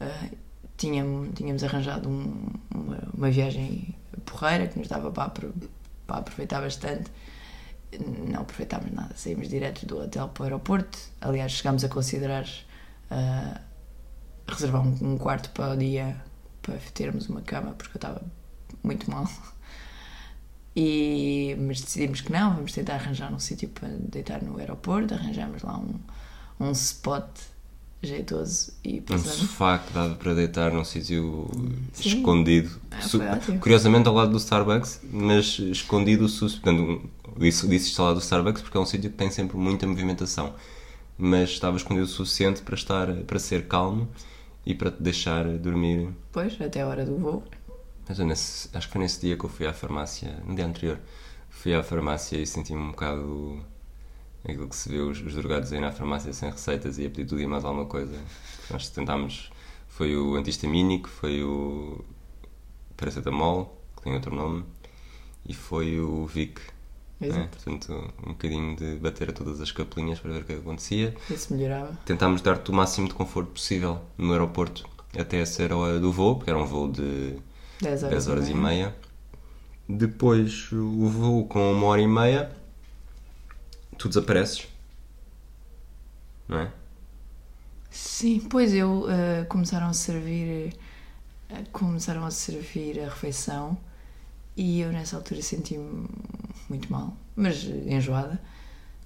uh, 0.00 0.36
tínhamos, 0.76 1.30
tínhamos 1.34 1.62
arranjado 1.62 2.08
um, 2.08 2.50
uma, 2.74 2.98
uma, 3.14 3.30
viagem 3.30 3.94
porreira 4.24 4.66
que 4.66 4.78
nos 4.78 4.88
dava 4.88 5.10
para, 5.10 5.30
para 6.06 6.18
aproveitar 6.18 6.60
bastante. 6.60 7.10
Não 7.98 8.42
aproveitámos 8.42 8.92
nada, 8.92 9.14
saímos 9.16 9.48
direto 9.48 9.86
do 9.86 9.98
hotel 9.98 10.28
para 10.28 10.42
o 10.42 10.44
aeroporto. 10.44 10.98
Aliás, 11.20 11.52
chegámos 11.52 11.84
a 11.84 11.88
considerar 11.88 12.44
uh, 13.10 13.60
reservar 14.48 14.82
um, 14.82 15.12
um, 15.12 15.18
quarto 15.18 15.50
para 15.50 15.72
o 15.72 15.76
dia 15.76 16.20
para 16.62 16.76
termos 16.92 17.28
uma 17.28 17.40
cama, 17.42 17.72
porque 17.72 17.96
eu 17.96 17.98
estava 17.98 18.22
muito 18.82 19.10
mal. 19.10 19.28
E, 20.78 21.56
mas 21.58 21.80
decidimos 21.80 22.20
que 22.20 22.30
não, 22.30 22.54
vamos 22.54 22.72
tentar 22.72 22.96
arranjar 22.96 23.32
um 23.32 23.38
sítio 23.38 23.70
para 23.70 23.88
deitar 23.88 24.42
no 24.42 24.58
aeroporto. 24.58 25.14
Arranjamos 25.14 25.62
lá 25.62 25.78
um, 25.78 25.98
um 26.60 26.70
spot 26.72 27.30
jeitoso 28.02 28.72
e 28.84 29.02
Um 29.10 29.18
sofá 29.18 29.78
que 29.78 29.92
dava 29.92 30.14
para 30.14 30.34
deitar 30.34 30.72
num 30.72 30.84
sítio 30.84 31.48
escondido. 31.98 32.70
Ah, 32.90 33.58
Curiosamente 33.60 34.08
ao 34.08 34.14
lado 34.14 34.32
do 34.32 34.38
Starbucks, 34.38 35.00
mas 35.10 35.58
escondido 35.58 36.26
o 36.26 36.28
Portanto, 36.28 37.08
disse, 37.38 37.66
disse 37.66 37.88
isto 37.88 38.00
ao 38.00 38.08
lado 38.08 38.16
do 38.16 38.22
Starbucks 38.22 38.62
porque 38.62 38.76
é 38.76 38.80
um 38.80 38.86
sítio 38.86 39.10
que 39.10 39.16
tem 39.16 39.30
sempre 39.30 39.56
muita 39.56 39.86
movimentação. 39.86 40.54
Mas 41.18 41.50
estava 41.50 41.76
escondido 41.76 42.04
o 42.04 42.08
suficiente 42.08 42.62
para 42.62 42.74
estar 42.74 43.12
para 43.26 43.38
ser 43.38 43.66
calmo 43.66 44.08
e 44.64 44.74
para 44.74 44.90
te 44.90 45.02
deixar 45.02 45.46
dormir. 45.58 46.10
Pois, 46.30 46.60
até 46.60 46.82
a 46.82 46.86
hora 46.86 47.04
do 47.06 47.16
voo. 47.16 47.42
Mas 48.08 48.18
nesse, 48.18 48.68
acho 48.72 48.86
que 48.86 48.92
foi 48.92 49.02
nesse 49.02 49.20
dia 49.20 49.36
que 49.36 49.44
eu 49.44 49.48
fui 49.50 49.66
à 49.66 49.72
farmácia, 49.72 50.38
no 50.44 50.54
dia 50.54 50.66
anterior, 50.66 50.98
fui 51.48 51.74
à 51.74 51.82
farmácia 51.82 52.36
e 52.36 52.46
senti-me 52.46 52.80
um 52.80 52.90
bocado 52.90 53.64
aquilo 54.52 54.68
que 54.68 54.76
se 54.76 54.88
vê 54.88 54.98
os, 54.98 55.20
os 55.20 55.34
drogados 55.34 55.72
aí 55.72 55.80
na 55.80 55.92
farmácia 55.92 56.32
sem 56.32 56.50
receitas 56.50 56.98
e 56.98 57.06
a 57.06 57.10
pedir 57.10 57.26
tudo 57.26 57.40
e 57.40 57.46
mais 57.46 57.64
alguma 57.64 57.86
coisa. 57.86 58.16
Nós 58.70 58.88
tentámos, 58.88 59.50
foi 59.88 60.16
o 60.16 60.36
antihistamínico, 60.36 61.08
foi 61.08 61.42
o 61.42 62.04
paracetamol, 62.96 63.76
que 63.96 64.02
tem 64.02 64.14
outro 64.14 64.34
nome, 64.34 64.64
e 65.48 65.54
foi 65.54 66.00
o 66.00 66.26
Vic. 66.26 66.60
Né? 67.18 67.48
Portanto, 67.50 68.12
um 68.26 68.32
bocadinho 68.32 68.76
de 68.76 68.96
bater 68.96 69.30
a 69.30 69.32
todas 69.32 69.60
as 69.60 69.72
capelinhas 69.72 70.20
para 70.20 70.32
ver 70.32 70.42
o 70.42 70.44
que 70.44 70.52
acontecia. 70.52 71.14
Isso 71.30 71.54
melhorava. 71.54 71.98
Tentámos 72.04 72.42
dar-te 72.42 72.70
o 72.70 72.74
máximo 72.74 73.08
de 73.08 73.14
conforto 73.14 73.52
possível 73.52 74.00
no 74.18 74.32
aeroporto 74.32 74.86
até 75.18 75.42
ser 75.46 75.72
a 75.72 75.76
hora 75.76 75.98
do 75.98 76.12
voo, 76.12 76.36
porque 76.36 76.50
era 76.50 76.58
um 76.58 76.66
voo 76.66 76.90
de 76.90 77.36
10 77.80 78.02
horas, 78.02 78.10
10 78.10 78.28
horas 78.28 78.48
e, 78.48 78.54
meia. 78.54 78.60
e 78.60 78.76
meia. 78.76 78.96
Depois 79.88 80.70
o 80.72 81.08
voo 81.08 81.46
com 81.46 81.72
uma 81.72 81.86
hora 81.86 82.02
e 82.02 82.08
meia 82.08 82.50
tu 83.98 84.08
desapareces. 84.08 84.66
Não 86.48 86.60
é? 86.60 86.72
Sim, 87.90 88.40
pois 88.50 88.74
eu 88.74 89.04
uh, 89.04 89.46
começaram 89.48 89.88
a 89.88 89.92
servir 89.92 90.76
uh, 91.50 91.70
começaram 91.72 92.24
a 92.24 92.30
servir 92.30 93.00
a 93.00 93.04
refeição 93.04 93.76
e 94.56 94.80
eu 94.80 94.92
nessa 94.92 95.16
altura 95.16 95.42
senti-me 95.42 96.08
muito 96.68 96.90
mal, 96.90 97.16
mas 97.34 97.64
enjoada. 97.64 98.40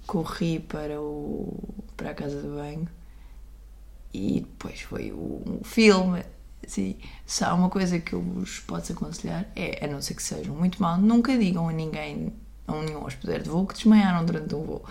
Corri 0.07 0.59
para 0.59 0.99
o 0.99 1.57
para 1.95 2.11
a 2.11 2.13
casa 2.13 2.41
de 2.41 2.47
banho 2.47 2.87
e 4.13 4.41
depois 4.41 4.81
foi 4.81 5.11
o, 5.11 5.41
o 5.61 5.61
filme. 5.63 6.23
Se 6.67 6.97
há 7.43 7.53
uma 7.53 7.69
coisa 7.69 7.99
que 7.99 8.13
eu 8.13 8.21
vos 8.21 8.59
posso 8.59 8.93
aconselhar 8.93 9.49
é, 9.55 9.83
a 9.83 9.87
não 9.87 10.01
ser 10.01 10.13
que 10.15 10.23
sejam 10.23 10.55
muito 10.55 10.81
mal, 10.81 10.97
nunca 10.97 11.37
digam 11.37 11.67
a 11.67 11.73
ninguém, 11.73 12.33
a 12.67 12.73
nenhum 12.81 13.05
hospedeiro 13.05 13.43
de 13.43 13.49
voo, 13.49 13.65
que 13.65 13.73
desmaiaram 13.75 14.25
durante 14.25 14.55
um 14.55 14.63
voo, 14.63 14.85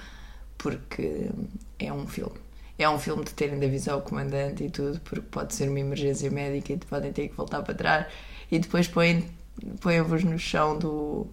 porque 0.58 1.30
é 1.78 1.92
um 1.92 2.06
filme. 2.06 2.34
É 2.78 2.88
um 2.88 2.98
filme 2.98 3.24
de 3.24 3.32
terem 3.34 3.58
de 3.58 3.66
avisar 3.66 3.96
o 3.98 4.02
comandante 4.02 4.64
e 4.64 4.70
tudo, 4.70 5.00
porque 5.00 5.20
pode 5.30 5.54
ser 5.54 5.68
uma 5.68 5.80
emergência 5.80 6.30
médica 6.30 6.72
e 6.72 6.78
podem 6.78 7.12
ter 7.12 7.28
que 7.28 7.34
voltar 7.36 7.62
para 7.62 7.74
trás 7.74 8.06
e 8.50 8.58
depois 8.58 8.88
põem- 8.88 9.28
põem-vos 9.80 10.24
no 10.24 10.38
chão 10.38 10.78
do, 10.78 11.26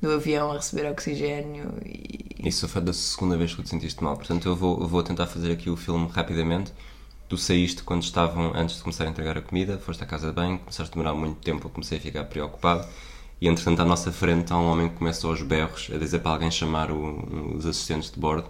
do 0.00 0.12
avião 0.12 0.50
a 0.52 0.56
receber 0.56 0.90
oxigênio 0.90 1.74
e 1.84 2.48
Isso 2.48 2.68
foi 2.68 2.80
da 2.82 2.92
segunda 2.92 3.36
vez 3.36 3.54
que 3.54 3.62
te 3.62 3.68
sentiste 3.68 4.02
mal. 4.02 4.16
Portanto, 4.16 4.48
eu 4.48 4.56
vou, 4.56 4.80
eu 4.80 4.86
vou 4.88 5.02
tentar 5.02 5.26
fazer 5.26 5.52
aqui 5.52 5.68
o 5.70 5.76
filme 5.76 6.08
rapidamente. 6.08 6.72
Tu 7.28 7.36
saíste 7.36 7.82
quando 7.82 8.02
estavam, 8.02 8.52
antes 8.54 8.76
de 8.76 8.82
começar 8.82 9.04
a 9.04 9.08
entregar 9.08 9.36
a 9.36 9.42
comida, 9.42 9.78
foste 9.78 10.02
à 10.02 10.06
casa 10.06 10.28
de 10.28 10.32
banho, 10.34 10.58
começaste 10.58 10.90
a 10.92 10.94
demorar 10.94 11.14
muito 11.14 11.38
tempo, 11.40 11.66
eu 11.66 11.70
comecei 11.70 11.98
a 11.98 12.00
ficar 12.00 12.24
preocupado. 12.24 12.86
E 13.40 13.46
entretanto, 13.48 13.80
à 13.80 13.84
nossa 13.84 14.10
frente, 14.10 14.52
há 14.52 14.58
um 14.58 14.66
homem 14.66 14.88
que 14.88 14.96
começa 14.96 15.26
aos 15.26 15.40
berros 15.42 15.88
a 15.94 15.98
dizer 15.98 16.18
para 16.20 16.32
alguém 16.32 16.50
chamar 16.50 16.90
o- 16.90 17.54
os 17.56 17.66
assistentes 17.66 18.10
de 18.10 18.18
bordo, 18.18 18.48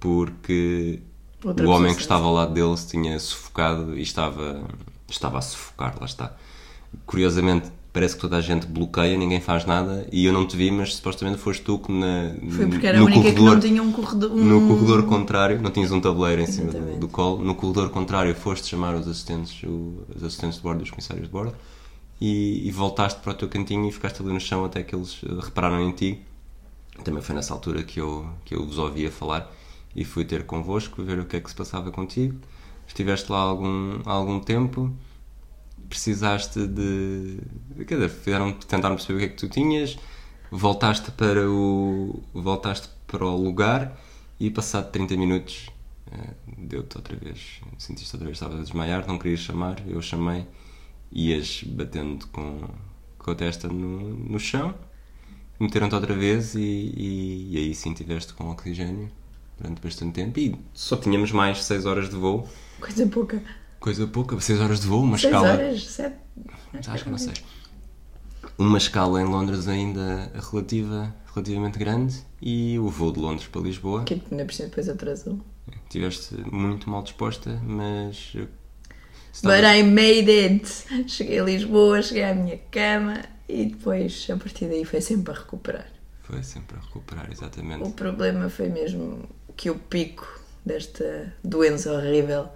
porque 0.00 1.00
Outra 1.44 1.66
o 1.66 1.70
homem 1.70 1.94
que 1.94 2.00
estava 2.00 2.24
ao 2.24 2.32
lado 2.32 2.52
dele 2.52 2.76
se 2.76 2.88
tinha 2.88 3.18
sufocado 3.18 3.96
e 3.96 4.02
estava, 4.02 4.62
estava 5.08 5.38
a 5.38 5.42
sufocar, 5.42 5.94
lá 6.00 6.06
está. 6.06 6.34
Curiosamente, 7.04 7.70
parece 7.92 8.14
que 8.16 8.20
toda 8.20 8.36
a 8.36 8.40
gente 8.40 8.66
bloqueia, 8.66 9.16
ninguém 9.16 9.40
faz 9.40 9.64
nada, 9.64 10.06
e 10.12 10.24
eu 10.26 10.32
não 10.32 10.46
te 10.46 10.56
vi, 10.56 10.70
mas 10.70 10.94
supostamente 10.96 11.38
foste 11.38 11.62
tu 11.62 11.78
que 11.78 11.90
na, 11.92 12.34
foi 12.50 12.66
porque 12.66 12.86
era 12.86 12.98
a 12.98 13.00
no 13.00 13.06
única 13.06 13.22
que 13.22 13.32
corredor- 13.32 13.54
não 13.54 13.60
tinha 13.60 13.82
um 13.82 13.92
corredor. 13.92 14.30
Um... 14.32 14.44
no 14.44 14.68
corredor 14.68 15.02
contrário, 15.04 15.62
não 15.62 15.70
tinhas 15.70 15.90
um 15.92 16.00
tabuleiro 16.00 16.42
em 16.42 16.46
cima 16.46 16.72
do, 16.72 16.98
do 17.00 17.08
colo, 17.08 17.42
no 17.44 17.54
corredor 17.54 17.90
contrário 17.90 18.34
foste 18.34 18.66
chamar 18.68 18.94
os 18.96 19.06
assistentes, 19.08 19.62
os 20.14 20.22
assistentes 20.24 20.56
de 20.58 20.62
bordo, 20.62 20.82
os 20.82 20.90
comissários 20.90 21.26
de 21.26 21.32
bordo, 21.32 21.54
e, 22.20 22.66
e 22.66 22.70
voltaste 22.70 23.20
para 23.20 23.32
o 23.32 23.34
teu 23.34 23.48
cantinho 23.48 23.88
e 23.88 23.92
ficaste 23.92 24.22
ali 24.22 24.32
no 24.32 24.40
chão 24.40 24.64
até 24.64 24.82
que 24.82 24.94
eles 24.94 25.20
eh, 25.24 25.44
repararam 25.44 25.80
em 25.80 25.92
ti. 25.92 26.22
Também 27.04 27.22
foi 27.22 27.34
nessa 27.34 27.52
altura 27.52 27.82
que 27.82 28.00
eu, 28.00 28.28
que 28.44 28.54
eu 28.54 28.64
vos 28.66 28.78
ouvia 28.78 29.10
falar 29.10 29.52
e 29.94 30.04
fui 30.04 30.24
ter 30.24 30.44
convosco, 30.44 31.02
ver 31.02 31.18
o 31.18 31.26
que 31.26 31.36
é 31.36 31.40
que 31.40 31.50
se 31.50 31.56
passava 31.56 31.90
contigo. 31.90 32.38
Estiveste 32.86 33.30
lá 33.30 33.38
algum, 33.38 34.00
algum 34.04 34.40
tempo, 34.40 34.94
precisaste 35.88 36.66
de. 36.66 37.38
Quer 37.86 37.96
dizer, 37.96 38.08
fizeram, 38.08 38.52
tentaram 38.52 38.96
perceber 38.96 39.16
o 39.16 39.18
que 39.20 39.24
é 39.26 39.28
que 39.28 39.36
tu 39.36 39.48
tinhas, 39.48 39.98
voltaste 40.50 41.10
para 41.10 41.48
o. 41.50 42.22
voltaste 42.32 42.88
para 43.06 43.24
o 43.24 43.36
lugar 43.36 43.98
e 44.38 44.50
passado 44.50 44.90
30 44.90 45.16
minutos 45.16 45.70
eh, 46.12 46.34
deu-te 46.58 46.96
outra 46.96 47.16
vez. 47.16 47.60
Sentiste 47.78 48.14
outra 48.14 48.26
vez, 48.26 48.36
estavas 48.36 48.60
a 48.60 48.62
desmaiar, 48.62 49.06
não 49.06 49.18
querias 49.18 49.40
chamar, 49.40 49.82
eu 49.88 50.00
chamei, 50.02 50.46
ias 51.12 51.62
batendo 51.64 52.26
com, 52.28 52.68
com 53.18 53.30
a 53.30 53.34
testa 53.34 53.68
no, 53.68 54.14
no 54.16 54.38
chão, 54.38 54.74
meteram-te 55.58 55.94
outra 55.94 56.14
vez 56.14 56.54
e, 56.54 56.60
e, 56.60 57.54
e 57.54 57.58
aí 57.58 57.74
sim 57.74 57.92
tiveste 57.94 58.34
com 58.34 58.50
oxigênio 58.50 59.08
durante 59.58 59.80
bastante 59.80 60.12
tempo 60.14 60.38
e 60.38 60.54
só 60.74 60.96
tínhamos 60.96 61.32
mais 61.32 61.64
6 61.64 61.86
horas 61.86 62.10
de 62.10 62.16
voo. 62.16 62.48
Coisa 62.80 63.06
pouca. 63.06 63.42
Coisa 63.80 64.06
pouca, 64.06 64.38
6 64.38 64.60
horas 64.60 64.80
de 64.80 64.86
voo, 64.86 65.02
uma 65.02 65.18
6 65.18 65.24
escala. 65.32 65.52
horas, 65.52 65.86
7. 65.86 66.16
Acho 66.88 67.04
que 67.04 67.10
não 67.10 67.18
sei. 67.18 67.32
Uma 68.58 68.78
escala 68.78 69.20
em 69.20 69.24
Londres 69.24 69.68
ainda 69.68 70.30
relativa, 70.50 71.14
relativamente 71.34 71.78
grande 71.78 72.16
e 72.40 72.78
o 72.78 72.88
voo 72.88 73.12
de 73.12 73.20
Londres 73.20 73.48
para 73.48 73.60
Lisboa. 73.60 74.04
Que 74.04 74.22
ainda 74.30 74.44
depois 74.44 74.88
atrasou. 74.88 75.40
Tiveste 75.88 76.34
muito 76.50 76.88
mal 76.88 77.02
disposta, 77.02 77.60
mas. 77.64 78.34
Eu- 79.44 79.50
But 79.50 79.64
I 79.64 79.82
made 79.82 80.30
it! 80.30 81.08
Cheguei 81.08 81.38
a 81.40 81.44
Lisboa, 81.44 82.00
cheguei 82.02 82.24
à 82.24 82.34
minha 82.34 82.58
cama 82.70 83.22
e 83.48 83.66
depois, 83.66 84.26
a 84.30 84.36
partir 84.36 84.66
daí, 84.66 84.84
foi 84.84 85.00
sempre 85.00 85.32
a 85.32 85.36
recuperar. 85.36 85.86
Foi 86.22 86.42
sempre 86.42 86.76
a 86.76 86.80
recuperar, 86.80 87.28
exatamente. 87.30 87.82
O 87.82 87.90
problema 87.92 88.48
foi 88.48 88.68
mesmo 88.68 89.28
que 89.56 89.70
o 89.70 89.76
pico 89.76 90.40
desta 90.64 91.32
doença 91.44 91.92
horrível 91.92 92.48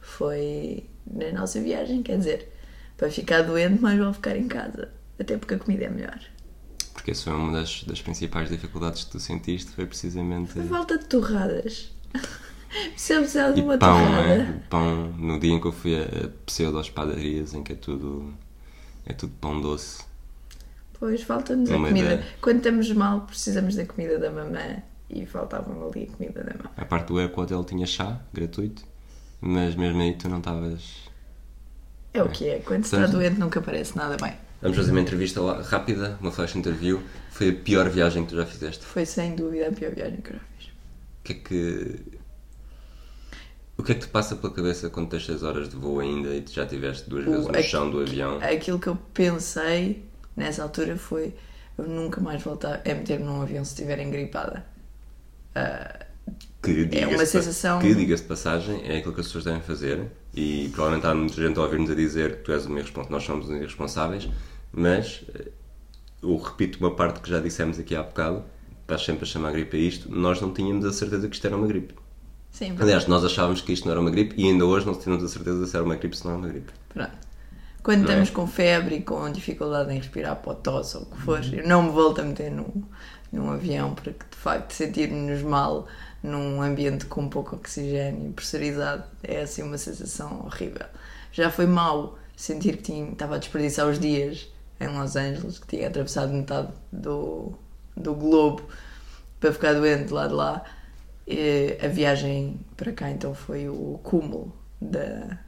foi 0.00 0.84
na 1.06 1.32
nossa 1.32 1.60
viagem. 1.60 2.02
Quer 2.02 2.18
dizer, 2.18 2.52
para 2.96 3.10
ficar 3.10 3.42
doente, 3.42 3.80
mais 3.82 3.98
vale 3.98 4.14
ficar 4.14 4.36
em 4.36 4.46
casa. 4.48 4.90
Até 5.18 5.36
porque 5.36 5.54
a 5.54 5.58
comida 5.58 5.84
é 5.86 5.88
melhor. 5.90 6.20
Porque 6.92 7.10
essa 7.10 7.24
foi 7.24 7.32
uma 7.34 7.52
das, 7.52 7.82
das 7.84 8.00
principais 8.00 8.48
dificuldades 8.48 9.04
que 9.04 9.10
tu 9.10 9.20
sentiste, 9.20 9.70
foi 9.72 9.86
precisamente. 9.86 10.58
A 10.58 10.62
falta 10.64 10.98
de 10.98 11.04
torradas. 11.06 11.90
Se 12.96 13.12
eu 13.14 13.20
precisar 13.20 13.50
de 13.52 13.60
E 13.60 13.62
uma 13.62 13.78
pão, 13.78 13.98
não 13.98 14.06
torrada. 14.06 14.32
é? 14.34 14.52
Pão, 14.70 15.12
no 15.12 15.38
dia 15.38 15.52
em 15.52 15.60
que 15.60 15.66
eu 15.66 15.72
fui 15.72 15.96
a, 15.98 16.02
a 16.02 16.28
pseudo-padarias, 16.46 17.54
em 17.54 17.62
que 17.62 17.72
é 17.72 17.76
tudo. 17.76 18.34
é 19.04 19.12
tudo 19.12 19.32
pão 19.40 19.60
doce. 19.60 20.04
Pois, 20.98 21.22
falta-nos 21.22 21.70
a 21.70 21.74
comida. 21.74 21.98
ideia. 21.98 22.26
Quando 22.40 22.56
estamos 22.58 22.90
mal, 22.92 23.20
precisamos 23.22 23.74
da 23.74 23.84
comida 23.84 24.18
da 24.18 24.30
mamã. 24.30 24.82
E 25.08 25.24
faltava-me 25.24 25.78
ali 25.88 26.08
a 26.12 26.16
comida 26.16 26.42
da 26.42 26.54
mamã. 26.54 26.70
A 26.76 26.84
parte 26.84 27.08
do 27.08 27.20
Eco 27.20 27.40
Hotel 27.40 27.62
tinha 27.64 27.86
chá, 27.86 28.20
gratuito, 28.32 28.82
mas 29.40 29.74
mesmo 29.76 30.00
aí 30.00 30.14
tu 30.16 30.28
não 30.28 30.38
estavas. 30.38 31.06
É 32.12 32.22
o 32.22 32.28
que 32.28 32.48
é. 32.48 32.58
Quando 32.60 32.84
se 32.84 32.96
está 32.96 33.06
doente, 33.06 33.38
nunca 33.38 33.60
parece 33.60 33.96
nada 33.96 34.16
bem. 34.16 34.34
Vamos 34.62 34.76
fazer 34.78 34.90
uma 34.90 35.00
entrevista 35.00 35.40
lá, 35.40 35.60
rápida, 35.60 36.16
uma 36.20 36.32
flash 36.32 36.56
interview. 36.56 37.00
Foi 37.30 37.50
a 37.50 37.54
pior 37.54 37.88
viagem 37.90 38.24
que 38.24 38.30
tu 38.30 38.36
já 38.36 38.46
fizeste. 38.46 38.84
Foi 38.84 39.04
sem 39.04 39.36
dúvida 39.36 39.68
a 39.68 39.72
pior 39.72 39.92
viagem 39.94 40.20
que 40.22 40.30
eu 40.30 40.34
já 40.36 40.40
fiz. 40.58 40.66
O 40.68 40.72
que 41.24 41.32
é 41.32 41.36
que. 41.36 42.00
O 43.78 43.82
que 43.82 43.92
é 43.92 43.94
que 43.94 44.00
te 44.02 44.08
passa 44.08 44.34
pela 44.36 44.52
cabeça 44.52 44.88
quando 44.88 45.08
tens 45.10 45.26
6 45.26 45.42
horas 45.42 45.68
de 45.68 45.76
voo 45.76 46.00
ainda 46.00 46.34
e 46.34 46.40
tu 46.40 46.52
já 46.52 46.64
estiveste 46.64 47.08
duas 47.10 47.24
vezes 47.24 47.46
no 47.46 47.62
chão 47.62 47.90
do 47.90 48.00
avião? 48.00 48.38
Aquilo 48.42 48.78
que 48.78 48.86
eu 48.88 48.96
pensei 49.12 50.02
nessa 50.36 50.62
altura 50.62 50.96
foi 50.96 51.34
eu 51.76 51.86
nunca 51.86 52.20
mais 52.20 52.42
voltar 52.42 52.80
a 52.88 52.94
meter-me 52.94 53.24
num 53.26 53.42
avião 53.42 53.62
se 53.64 53.72
estiver 53.74 53.98
engripada. 54.00 54.64
Ah, 55.54 56.06
Que 56.62 56.88
É 56.92 57.06
uma 57.06 57.24
sensação- 57.26 57.78
Que 57.78 57.94
diga-se 57.94 58.22
de 58.22 58.28
passagem, 58.28 58.80
é 58.84 58.96
aquilo 58.98 59.14
que 59.14 59.20
as 59.20 59.26
pessoas 59.26 59.44
devem 59.44 59.60
fazer 59.60 60.10
e 60.34 60.68
provavelmente 60.72 61.06
há 61.06 61.14
muita 61.14 61.34
gente 61.34 61.58
a 61.58 61.62
ouvir-nos 61.62 61.90
a 61.90 61.94
dizer 61.94 62.38
que 62.38 62.42
tu 62.44 62.52
és 62.52 62.66
um 62.66 62.76
irresponsável, 62.76 63.12
nós 63.12 63.22
somos 63.24 63.48
uns 63.48 63.56
irresponsáveis, 63.58 64.28
mas 64.72 65.22
eh, 65.34 65.48
eu 66.22 66.36
repito 66.36 66.78
uma 66.80 66.96
parte 66.96 67.20
que 67.20 67.30
já 67.30 67.38
dissemos 67.40 67.78
aqui 67.78 67.94
há 67.94 68.02
bocado, 68.02 68.42
estás 68.82 69.04
sempre 69.04 69.22
a 69.24 69.26
chamar 69.26 69.52
gripe 69.52 69.76
a 69.76 69.80
isto, 69.80 70.10
nós 70.10 70.40
não 70.40 70.52
tínhamos 70.52 70.84
a 70.84 70.92
certeza 70.92 71.28
que 71.28 71.36
isto 71.36 71.46
era 71.46 71.56
uma 71.56 71.66
gripe. 71.68 71.94
Sim, 72.56 72.72
Aliás, 72.78 73.06
nós 73.06 73.24
achávamos 73.24 73.60
que 73.60 73.72
isto 73.72 73.84
não 73.84 73.92
era 73.92 74.00
uma 74.00 74.10
gripe 74.10 74.34
e 74.40 74.46
ainda 74.46 74.64
hoje 74.66 74.86
não 74.86 74.94
tínhamos 74.94 75.24
a 75.24 75.28
certeza 75.28 75.66
se 75.66 75.76
era 75.76 75.84
uma 75.84 75.96
gripe 75.96 76.14
ou 76.14 76.20
se 76.20 76.24
não 76.26 76.32
era 76.32 76.40
uma 76.40 76.48
gripe. 76.48 76.72
pronto. 76.88 77.26
Quando 77.82 78.02
Não 78.02 78.10
é? 78.10 78.24
estamos 78.24 78.30
com 78.30 78.46
febre 78.46 78.96
e 78.96 79.02
com 79.02 79.30
dificuldade 79.30 79.92
em 79.92 79.98
respirar 79.98 80.36
para 80.36 80.52
o 80.52 80.54
tosse 80.56 80.96
ou 80.96 81.04
o 81.04 81.06
que 81.06 81.18
for, 81.18 81.40
eu 81.52 81.66
não 81.66 81.84
me 81.84 81.90
volto 81.90 82.20
a 82.20 82.24
meter 82.24 82.50
num, 82.50 82.84
num 83.32 83.50
avião 83.50 83.94
porque 83.94 84.12
de 84.30 84.36
facto 84.36 84.72
sentir-nos 84.72 85.42
mal 85.42 85.86
num 86.22 86.60
ambiente 86.62 87.06
com 87.06 87.28
pouco 87.28 87.56
oxigênio 87.56 88.32
pressurizado 88.32 89.04
é 89.22 89.42
assim 89.42 89.62
uma 89.62 89.78
sensação 89.78 90.44
horrível. 90.46 90.86
Já 91.32 91.50
foi 91.50 91.66
mau 91.66 92.18
sentir 92.36 92.78
que 92.78 92.82
tinha, 92.84 93.12
estava 93.12 93.36
a 93.36 93.38
desperdiçar 93.38 93.86
os 93.88 93.98
dias 94.00 94.48
em 94.80 94.88
Los 94.88 95.16
Angeles, 95.16 95.58
que 95.58 95.66
tinha 95.68 95.88
atravessado 95.88 96.32
metade 96.32 96.68
do, 96.92 97.52
do 97.96 98.14
globo 98.14 98.62
para 99.40 99.52
ficar 99.52 99.74
doente 99.74 100.12
lá 100.12 100.26
de 100.26 100.34
lá. 100.34 100.64
E 101.26 101.76
a 101.84 101.88
viagem 101.88 102.60
para 102.76 102.92
cá 102.92 103.10
então 103.10 103.34
foi 103.34 103.68
o 103.68 103.98
cúmulo 104.02 104.54
da, 104.80 105.38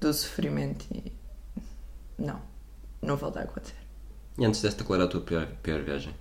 do 0.00 0.12
sofrimento 0.12 0.84
e 0.92 1.12
não, 2.18 2.40
não 3.00 3.16
volta 3.16 3.40
a 3.40 3.42
acontecer. 3.44 3.76
E 4.38 4.44
antes 4.44 4.60
desta, 4.60 4.82
qual 4.82 4.96
era 4.96 5.04
a 5.04 5.08
tua 5.08 5.20
pior, 5.20 5.46
pior 5.62 5.82
viagem? 5.82 6.12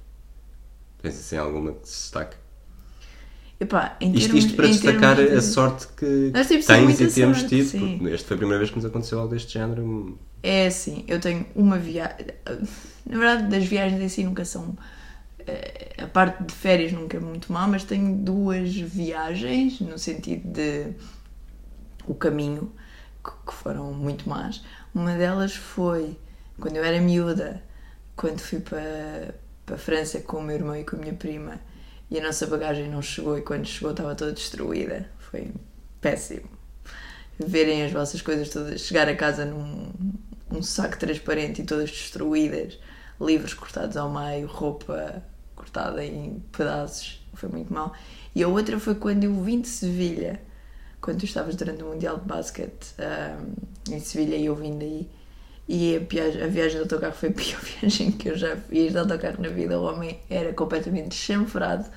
Tens 1.01 1.15
assim 1.17 1.37
alguma 1.37 1.73
que 1.73 1.87
se 1.89 2.01
destaque? 2.03 2.37
Epá, 3.59 3.97
em 4.01 4.11
Isto, 4.13 4.25
termos- 4.27 4.45
isto 4.45 4.55
para 4.55 4.67
destacar 4.67 5.15
termos 5.15 5.31
de- 5.31 5.37
a 5.37 5.41
sorte 5.41 5.87
que 5.95 6.31
Nós 6.33 6.47
temos 6.47 6.65
tens 6.65 6.99
e 7.01 7.07
temos 7.07 7.37
sorte, 7.39 7.55
tido, 7.55 7.69
sim. 7.69 7.97
porque 7.97 8.13
esta 8.13 8.27
foi 8.27 8.35
a 8.35 8.37
primeira 8.37 8.59
vez 8.59 8.69
que 8.69 8.75
nos 8.75 8.85
aconteceu 8.85 9.19
algo 9.19 9.33
deste 9.33 9.53
género. 9.53 10.19
É 10.41 10.67
assim, 10.67 11.05
eu 11.07 11.19
tenho 11.19 11.45
uma 11.55 11.79
viagem. 11.79 12.27
Na 13.05 13.17
verdade, 13.17 13.49
das 13.49 13.63
viagens 13.65 14.01
em 14.01 14.09
si 14.09 14.23
nunca 14.23 14.43
são. 14.45 14.75
A 15.97 16.07
parte 16.07 16.43
de 16.43 16.53
férias 16.53 16.91
nunca 16.91 17.17
é 17.17 17.19
muito 17.19 17.51
má, 17.51 17.67
mas 17.67 17.83
tenho 17.83 18.15
duas 18.15 18.73
viagens, 18.75 19.79
no 19.79 19.97
sentido 19.97 20.47
de. 20.51 20.93
o 22.05 22.13
caminho, 22.13 22.71
que 23.23 23.31
que 23.47 23.53
foram 23.53 23.93
muito 23.93 24.27
más. 24.29 24.63
Uma 24.93 25.15
delas 25.15 25.55
foi 25.55 26.17
quando 26.59 26.77
eu 26.77 26.83
era 26.83 27.01
miúda, 27.01 27.63
quando 28.15 28.39
fui 28.39 28.59
para, 28.59 29.35
para 29.65 29.75
a 29.75 29.79
França 29.79 30.19
com 30.19 30.37
o 30.37 30.43
meu 30.43 30.55
irmão 30.55 30.75
e 30.75 30.83
com 30.83 30.95
a 30.95 30.99
minha 30.99 31.13
prima, 31.13 31.59
e 32.09 32.19
a 32.19 32.23
nossa 32.23 32.45
bagagem 32.47 32.89
não 32.89 33.01
chegou, 33.01 33.37
e 33.37 33.41
quando 33.41 33.65
chegou 33.65 33.91
estava 33.91 34.15
toda 34.15 34.33
destruída. 34.33 35.09
Foi 35.19 35.51
péssimo 35.99 36.49
verem 37.39 37.83
as 37.83 37.91
vossas 37.91 38.21
coisas 38.21 38.49
todas, 38.49 38.81
chegar 38.81 39.07
a 39.07 39.15
casa 39.15 39.45
num 39.45 39.91
um 40.51 40.61
saco 40.61 40.99
transparente 40.99 41.61
e 41.61 41.65
todas 41.65 41.89
destruídas, 41.89 42.77
livros 43.19 43.55
cortados 43.55 43.97
ao 43.97 44.11
meio, 44.11 44.45
roupa 44.45 45.23
cortada 45.63 46.03
em 46.03 46.43
pedaços, 46.51 47.25
foi 47.33 47.49
muito 47.49 47.73
mal. 47.73 47.93
E 48.35 48.43
a 48.43 48.47
outra 48.47 48.79
foi 48.79 48.95
quando 48.95 49.23
eu 49.23 49.33
vim 49.41 49.61
de 49.61 49.67
Sevilha 49.69 50.41
quando 50.99 51.19
tu 51.19 51.25
estavas 51.25 51.55
durante 51.55 51.83
o 51.83 51.87
Mundial 51.87 52.17
de 52.17 52.25
Basquete 52.25 52.93
ahm, 52.97 53.93
em 53.93 53.99
Sevilha 53.99 54.35
e 54.35 54.45
eu 54.45 54.55
vim 54.55 54.77
daí. 54.77 55.09
E 55.67 55.95
a, 55.95 55.99
viagem, 55.99 56.43
a 56.43 56.47
viagem 56.47 56.77
do 56.77 56.83
autocarro 56.83 57.13
foi 57.13 57.29
a 57.29 57.31
pior 57.33 57.59
viagem 57.81 58.11
que 58.11 58.29
eu 58.29 58.37
já 58.37 58.55
fiz 58.55 58.91
de 58.91 58.97
autocarro 58.97 59.41
na 59.41 59.49
vida. 59.49 59.79
O 59.79 59.83
homem 59.83 60.19
era 60.29 60.53
completamente 60.53 61.15
chanfrado. 61.15 61.89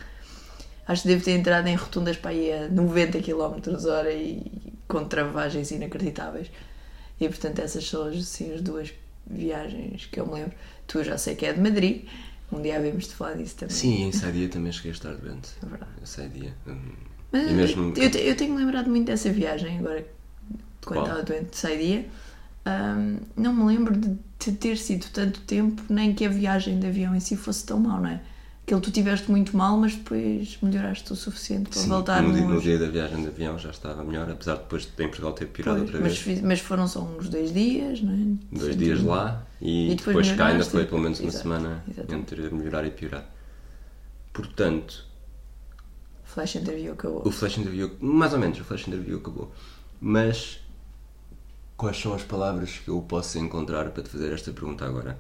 Acho 0.87 1.03
que 1.03 1.09
devo 1.09 1.25
ter 1.25 1.33
entrado 1.33 1.67
em 1.67 1.75
rotundas 1.75 2.17
para 2.17 2.31
aí 2.31 2.53
a 2.53 2.69
90 2.69 3.21
km 3.21 3.89
hora 3.89 4.13
e 4.13 4.43
com 4.87 5.05
travagens 5.05 5.71
inacreditáveis. 5.71 6.51
E 7.21 7.29
portanto, 7.29 7.61
essas 7.61 7.89
são 7.89 8.09
assim, 8.09 8.55
as 8.55 8.61
duas 8.61 8.93
viagens 9.27 10.07
que 10.07 10.21
eu 10.21 10.27
me 10.27 10.35
lembro. 10.35 10.53
Tu 10.87 11.03
já 11.03 11.17
sei 11.17 11.35
que 11.35 11.47
é 11.47 11.53
de 11.53 11.61
Madrid. 11.61 12.07
Um 12.53 12.63
dia 12.63 12.77
havemos 12.77 13.07
de 13.09 13.15
falar 13.15 13.35
disso 13.35 13.57
também. 13.57 13.75
Sim, 13.75 14.05
em 14.05 14.13
Saidia 14.13 14.49
também 14.49 14.71
cheguei 14.73 14.93
a 14.93 14.95
estar 14.95 15.15
doente. 15.15 15.51
É 15.63 15.67
verdade. 15.67 15.91
Em 16.01 16.07
Saidia. 16.07 16.55
Hum, 16.67 16.79
Mas 17.33 17.51
mesmo- 17.53 17.93
eu, 17.97 18.09
eu 18.11 18.37
tenho 18.37 18.55
lembrado 18.55 18.89
muito 18.89 19.07
dessa 19.07 19.31
viagem 19.33 19.79
agora 19.79 20.07
quando 20.85 20.99
Qual? 21.01 21.07
estava 21.07 21.23
doente 21.25 21.51
de 21.51 21.57
saidia. 21.57 22.07
Ahm, 22.65 23.17
não 23.37 23.53
me 23.53 23.65
lembro 23.65 23.97
de, 23.97 24.17
de 24.39 24.53
ter 24.53 24.77
sido 24.77 25.07
tanto 25.13 25.41
tempo, 25.41 25.83
nem 25.89 26.15
que 26.15 26.25
a 26.25 26.29
viagem 26.29 26.79
de 26.79 26.87
avião 26.87 27.15
em 27.15 27.21
si 27.21 27.37
fosse 27.37 27.65
tão 27.67 27.81
mal, 27.81 28.01
não 28.01 28.09
é? 28.11 28.21
Aquilo 28.67 28.81
tu 28.81 28.91
tiveste 28.91 29.31
muito 29.31 29.57
mal, 29.57 29.77
mas 29.77 29.95
depois 29.95 30.59
melhoraste 30.61 31.13
o 31.13 31.15
suficiente 31.15 31.71
para 31.71 31.81
Sim, 31.81 31.89
voltarmos. 31.89 32.37
no, 32.37 32.49
no 32.55 32.61
dia 32.61 32.77
da 32.77 32.89
viagem 32.89 33.23
de 33.23 33.29
avião 33.29 33.57
já 33.57 33.71
estava 33.71 34.03
melhor, 34.03 34.29
apesar 34.29 34.55
de 34.57 34.63
depois 34.63 34.83
de 34.83 34.89
em 35.05 35.07
Portugal 35.07 35.33
ter 35.35 35.47
pirado 35.47 35.77
Pois, 35.79 35.89
outra 35.89 36.01
mas, 36.01 36.19
vez. 36.19 36.41
mas 36.43 36.59
foram 36.59 36.89
só 36.89 37.01
uns 37.01 37.29
dois 37.29 37.55
dias, 37.55 38.03
não 38.03 38.13
é? 38.13 38.17
Dois 38.51 38.73
Sim, 38.73 38.79
dias 38.81 39.03
lá 39.05 39.47
e, 39.61 39.93
E 39.93 39.95
depois 39.95 40.17
depois, 40.17 40.33
cá 40.33 40.47
ainda 40.49 40.65
foi 40.65 40.85
pelo 40.85 41.01
menos 41.01 41.21
uma 41.21 41.29
Exato, 41.29 41.45
semana 41.45 41.85
entre 42.09 42.51
melhorar 42.51 42.85
e 42.85 42.91
piorar. 42.91 43.25
Portanto, 44.33 45.07
Flash 46.25 46.57
interview 46.57 46.93
acabou. 46.93 47.23
o 47.27 47.31
flash 47.31 47.59
interview, 47.59 47.97
mais 48.01 48.33
ou 48.33 48.39
menos, 48.39 48.59
o 48.61 48.65
flash 48.65 48.87
interview 48.89 49.19
acabou. 49.19 49.53
Mas 50.01 50.61
quais 51.77 51.97
são 51.99 52.15
as 52.15 52.23
palavras 52.23 52.79
que 52.79 52.89
eu 52.89 53.01
posso 53.03 53.39
encontrar 53.39 53.91
para 53.91 54.03
te 54.03 54.09
fazer 54.09 54.33
esta 54.33 54.51
pergunta 54.53 54.85
agora? 54.85 55.19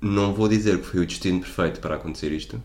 Não 0.00 0.32
vou 0.32 0.48
dizer 0.48 0.80
que 0.80 0.86
foi 0.86 1.00
o 1.00 1.06
destino 1.06 1.40
perfeito 1.40 1.78
para 1.80 1.96
acontecer 1.96 2.32
isto, 2.32 2.62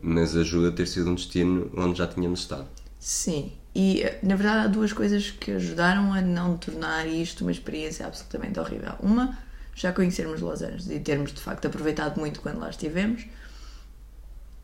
mas 0.00 0.36
ajuda 0.36 0.70
a 0.70 0.72
ter 0.72 0.86
sido 0.86 1.08
um 1.08 1.14
destino 1.14 1.70
onde 1.76 1.98
já 1.98 2.08
tínhamos 2.08 2.40
estado. 2.40 2.66
Sim, 2.98 3.52
e 3.74 4.04
na 4.22 4.34
verdade 4.34 4.64
há 4.64 4.66
duas 4.66 4.92
coisas 4.92 5.30
que 5.30 5.52
ajudaram 5.52 6.12
a 6.12 6.20
não 6.20 6.56
tornar 6.56 7.06
isto 7.06 7.42
uma 7.42 7.52
experiência 7.52 8.04
absolutamente 8.04 8.58
horrível. 8.58 8.94
Uma, 9.00 9.38
já 9.74 9.92
conhecermos 9.92 10.40
Los 10.40 10.60
Angeles 10.60 10.90
e 10.90 10.98
termos 10.98 11.32
de 11.32 11.40
facto 11.40 11.66
aproveitado 11.66 12.18
muito 12.18 12.40
quando 12.40 12.58
lá 12.58 12.68
estivemos. 12.68 13.24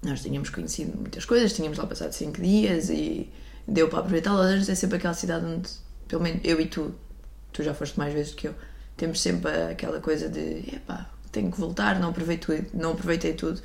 Nós 0.02 0.22
tínhamos 0.22 0.50
conhecido 0.50 0.96
muitas 0.96 1.24
coisas, 1.24 1.52
tínhamos 1.52 1.78
lá 1.78 1.86
passado 1.86 2.12
5 2.12 2.40
dias 2.40 2.90
e 2.90 3.30
deu 3.66 3.88
para 3.88 4.00
aproveitar. 4.00 4.32
Los 4.32 4.46
Angeles 4.46 4.68
é 4.68 4.74
sempre 4.74 4.96
aquela 4.98 5.14
cidade 5.14 5.44
onde, 5.44 5.70
pelo 6.08 6.22
menos 6.22 6.40
eu 6.44 6.60
e 6.60 6.66
tu, 6.66 6.94
tu 7.52 7.62
já 7.62 7.74
foste 7.74 7.96
mais 7.96 8.12
vezes 8.12 8.34
que 8.34 8.48
eu, 8.48 8.54
temos 8.96 9.20
sempre 9.20 9.50
aquela 9.70 10.00
coisa 10.00 10.28
de 10.28 10.74
epá, 10.74 11.10
tenho 11.30 11.50
que 11.50 11.58
voltar, 11.60 11.98
não 12.00 12.10
aproveitei, 12.10 12.66
não 12.74 12.92
aproveitei 12.92 13.32
tudo. 13.34 13.60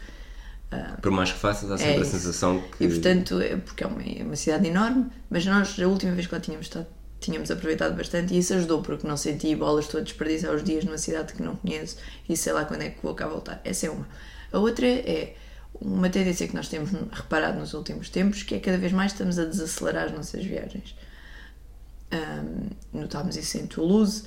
Por 1.03 1.11
mais 1.11 1.31
que 1.31 1.37
faças, 1.37 1.69
há 1.69 1.77
sempre 1.77 1.93
a 1.93 1.97
É 1.97 2.01
isso. 2.01 2.11
sensação 2.11 2.59
que. 2.77 2.83
E 2.83 2.87
portanto, 2.87 3.39
é 3.39 3.57
porque 3.57 3.83
é 3.83 3.87
uma, 3.87 4.01
é 4.01 4.23
uma 4.23 4.35
cidade 4.35 4.67
enorme, 4.67 5.05
mas 5.29 5.45
nós, 5.45 5.79
a 5.79 5.87
última 5.87 6.13
vez 6.13 6.25
que 6.25 6.33
lá 6.33 6.41
tínhamos 6.41 6.65
estado, 6.65 6.87
tínhamos 7.19 7.51
aproveitado 7.51 7.95
bastante 7.95 8.33
e 8.33 8.39
isso 8.39 8.55
ajudou, 8.55 8.81
porque 8.81 9.07
não 9.07 9.15
senti 9.15 9.55
bolas 9.55 9.93
a 9.93 9.99
desperdiçar 9.99 10.51
os 10.51 10.63
dias 10.63 10.83
numa 10.83 10.97
cidade 10.97 11.33
que 11.33 11.43
não 11.43 11.55
conheço 11.57 11.97
e 12.27 12.35
sei 12.35 12.53
lá 12.53 12.65
quando 12.65 12.81
é 12.81 12.89
que 12.89 13.03
vou 13.03 13.13
cá 13.13 13.27
voltar. 13.27 13.61
Essa 13.63 13.85
é 13.85 13.89
uma. 13.91 14.07
A 14.51 14.57
outra 14.57 14.87
é 14.87 15.35
uma 15.79 16.09
tendência 16.09 16.47
que 16.47 16.55
nós 16.55 16.67
temos 16.69 16.89
reparado 17.11 17.59
nos 17.59 17.75
últimos 17.75 18.09
tempos, 18.09 18.41
que 18.41 18.55
é 18.55 18.59
cada 18.59 18.77
vez 18.79 18.91
mais 18.91 19.11
estamos 19.11 19.37
a 19.37 19.45
desacelerar 19.45 20.05
as 20.05 20.11
nossas 20.11 20.43
viagens. 20.43 20.95
Ahm, 22.11 22.69
notámos 22.93 23.35
isso 23.37 23.57
em 23.57 23.67
Toulouse, 23.67 24.23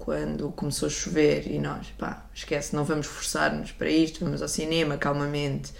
quando 0.00 0.50
começou 0.52 0.86
a 0.86 0.90
chover 0.90 1.46
e 1.46 1.58
nós, 1.58 1.88
pá, 1.98 2.26
esquece, 2.34 2.74
não 2.74 2.84
vamos 2.84 3.06
forçar-nos 3.06 3.70
para 3.70 3.90
isto, 3.90 4.24
vamos 4.24 4.40
ao 4.40 4.48
cinema 4.48 4.96
calmamente 4.96 5.72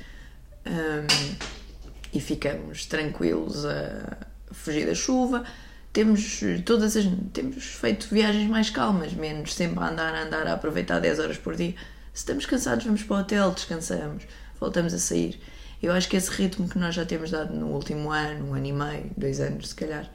ahm, 0.67 1.39
e 2.13 2.21
ficamos 2.21 2.85
tranquilos 2.85 3.65
a 3.65 4.19
fugir 4.53 4.87
da 4.87 4.95
chuva. 4.95 5.43
Temos 5.91 6.41
todas 6.67 6.97
as 6.99 7.07
temos 7.33 7.65
feito 7.65 8.09
viagens 8.13 8.49
mais 8.49 8.69
calmas, 8.69 9.15
menos 9.15 9.55
sempre 9.55 9.83
a 9.83 9.89
andar, 9.89 10.15
a 10.15 10.23
andar, 10.23 10.47
a 10.47 10.53
aproveitar 10.53 11.01
10 11.01 11.19
horas 11.19 11.39
por 11.39 11.57
dia. 11.57 11.75
Se 12.13 12.21
estamos 12.21 12.45
cansados, 12.45 12.85
vamos 12.85 13.03
para 13.03 13.17
o 13.17 13.21
hotel, 13.21 13.51
descansamos, 13.53 14.25
voltamos 14.61 14.93
a 14.93 14.99
sair. 14.99 15.41
Eu 15.83 15.93
acho 15.95 16.07
que 16.11 16.17
esse 16.17 16.31
ritmo 16.31 16.69
que 16.69 16.79
nós 16.79 16.95
já 16.95 17.07
temos 17.07 17.31
dado 17.31 17.55
no 17.55 17.69
último 17.69 18.11
ano, 18.11 18.51
um 18.51 18.55
ano 18.55 18.67
e 18.67 18.73
meio, 18.73 19.11
dois 19.17 19.41
anos 19.41 19.71
se 19.71 19.75
calhar, 19.75 20.11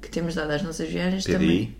que 0.00 0.08
temos 0.08 0.34
dado 0.34 0.50
às 0.50 0.62
nossas 0.62 0.88
viagens 0.88 1.24
também. 1.24 1.66
PDI? 1.66 1.76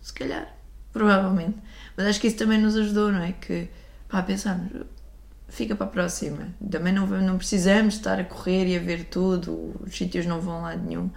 Se 0.00 0.12
calhar, 0.14 0.57
provavelmente. 0.92 1.58
Mas 1.96 2.06
acho 2.06 2.20
que 2.20 2.28
isso 2.28 2.36
também 2.36 2.60
nos 2.60 2.76
ajudou, 2.76 3.10
não 3.12 3.22
é? 3.22 3.32
Que, 3.32 3.68
pá, 4.08 4.22
pensarmos, 4.22 4.70
fica 5.48 5.74
para 5.74 5.86
a 5.86 5.90
próxima. 5.90 6.48
Também 6.70 6.92
não, 6.92 7.06
não 7.06 7.38
precisamos 7.38 7.94
estar 7.94 8.18
a 8.20 8.24
correr 8.24 8.66
e 8.66 8.76
a 8.76 8.80
ver 8.80 9.04
tudo, 9.04 9.74
os 9.84 9.96
sítios 9.96 10.26
não 10.26 10.40
vão 10.40 10.62
lá 10.62 10.76
nenhum. 10.76 11.10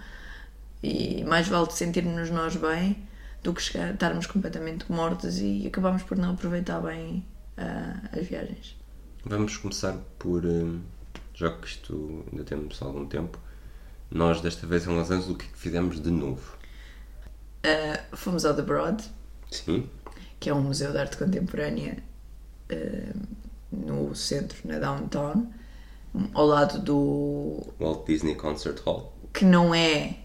E 0.82 1.22
mais 1.24 1.46
vale 1.48 1.70
sentirmos 1.70 2.30
nós 2.30 2.56
bem 2.56 2.96
do 3.42 3.52
que 3.54 3.62
chegar, 3.62 3.92
estarmos 3.94 4.26
completamente 4.26 4.90
mortos 4.90 5.38
e 5.38 5.66
acabarmos 5.66 6.02
por 6.02 6.16
não 6.16 6.32
aproveitar 6.32 6.80
bem 6.80 7.24
ah, 7.56 8.00
as 8.12 8.26
viagens. 8.26 8.76
Vamos 9.24 9.56
começar 9.56 9.94
por. 10.18 10.44
hum, 10.44 10.80
Já 11.34 11.50
que 11.50 11.66
isto 11.66 12.24
ainda 12.30 12.44
temos 12.44 12.80
algum 12.82 13.06
tempo, 13.06 13.38
nós 14.10 14.40
desta 14.40 14.66
vez 14.66 14.86
em 14.86 14.90
Los 14.96 15.10
Angeles 15.10 15.30
o 15.30 15.36
que 15.36 15.46
é 15.46 15.48
que 15.50 15.58
fizemos 15.58 16.00
de 16.00 16.10
novo? 16.10 16.56
Ah, 17.64 18.00
fomos 18.16 18.44
ao 18.44 18.54
The 18.54 18.62
Broad, 18.62 19.04
Sim, 19.52 19.88
que 20.40 20.50
é 20.50 20.54
um 20.54 20.62
museu 20.62 20.92
de 20.92 20.98
arte 20.98 21.16
contemporânea 21.16 21.98
ah, 22.70 23.12
no 23.70 24.14
centro, 24.14 24.58
na 24.64 24.78
downtown, 24.78 25.46
ao 26.34 26.46
lado 26.46 26.78
do 26.78 27.62
Walt 27.80 28.06
Disney 28.06 28.34
Concert 28.34 28.78
Hall. 28.84 29.12
que 29.32 29.44
não 29.44 29.74
é 29.74 30.16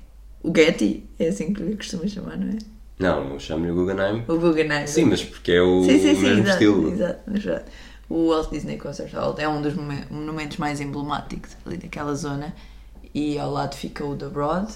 o 0.44 0.54
Getty, 0.56 1.04
é 1.18 1.28
assim 1.28 1.54
que 1.54 1.62
lhe 1.64 1.76
costuma 1.76 2.08
chamar, 2.08 2.38
não 2.38 2.50
é? 2.50 2.58
Não, 3.00 3.34
eu 3.34 3.40
chamo-lhe 3.40 3.72
o 3.72 3.76
Guggenheim. 3.76 4.24
O 4.28 4.40
Guggenheim. 4.40 4.88
Sim, 4.88 5.06
mas 5.06 5.24
porque 5.24 5.52
é 5.52 5.62
o 5.62 5.84
sim, 5.84 6.00
sim, 6.00 6.16
sim, 6.16 6.22
mesmo 6.22 6.40
exato, 6.40 6.50
estilo. 6.50 6.92
exato, 6.92 7.20
verdade. 7.32 7.66
O 8.10 8.30
Walt 8.30 8.50
Disney 8.50 8.78
Concert 8.78 9.14
Hall 9.14 9.36
é 9.38 9.48
um 9.48 9.62
dos 9.62 9.76
monumentos 9.76 10.58
mais 10.58 10.82
emblemáticos 10.82 11.52
ali 11.66 11.78
daquela 11.78 12.16
zona 12.16 12.56
e 13.14 13.38
ao 13.38 13.52
lado 13.52 13.76
fica 13.76 14.04
o 14.06 14.16
The 14.16 14.30
Broad 14.30 14.74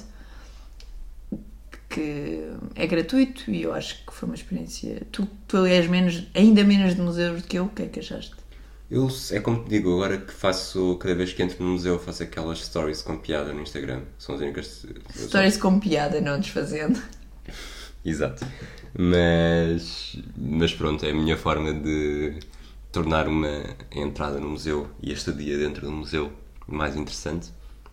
que 1.91 2.43
é 2.75 2.87
gratuito 2.87 3.51
e 3.51 3.63
eu 3.63 3.73
acho 3.73 4.05
que 4.05 4.13
foi 4.13 4.27
uma 4.27 4.35
experiência 4.35 5.01
tu, 5.11 5.27
tu 5.47 5.65
és 5.65 5.87
menos, 5.87 6.23
ainda 6.33 6.63
menos 6.63 6.95
de 6.95 7.01
museus 7.01 7.41
do 7.41 7.47
que 7.47 7.59
eu, 7.59 7.65
o 7.65 7.69
que 7.69 7.83
é 7.83 7.87
que 7.87 7.99
achaste? 7.99 8.35
Eu, 8.89 9.09
é 9.31 9.39
como 9.39 9.63
te 9.63 9.69
digo, 9.69 9.93
agora 9.93 10.17
que 10.17 10.33
faço, 10.33 10.97
cada 10.97 11.15
vez 11.15 11.31
que 11.31 11.41
entro 11.41 11.63
no 11.63 11.71
museu, 11.71 11.97
faço 11.97 12.23
aquelas 12.23 12.59
stories 12.59 13.01
com 13.01 13.17
piada 13.17 13.53
no 13.53 13.61
Instagram. 13.61 14.01
São 14.19 14.35
as 14.35 14.41
únicas. 14.41 14.85
Stories 15.15 15.55
com 15.55 15.79
piada, 15.79 16.19
não 16.19 16.37
desfazendo 16.37 17.01
Exato. 18.03 18.45
Mas, 18.97 20.17
mas 20.35 20.73
pronto, 20.73 21.05
é 21.05 21.11
a 21.11 21.13
minha 21.13 21.37
forma 21.37 21.73
de 21.73 22.39
tornar 22.91 23.29
uma 23.29 23.63
entrada 23.91 24.39
no 24.39 24.49
museu 24.49 24.89
e 25.01 25.13
este 25.13 25.31
dia 25.31 25.57
dentro 25.57 25.85
do 25.85 25.91
museu 25.91 26.31
mais 26.67 26.95
interessante. 26.95 27.49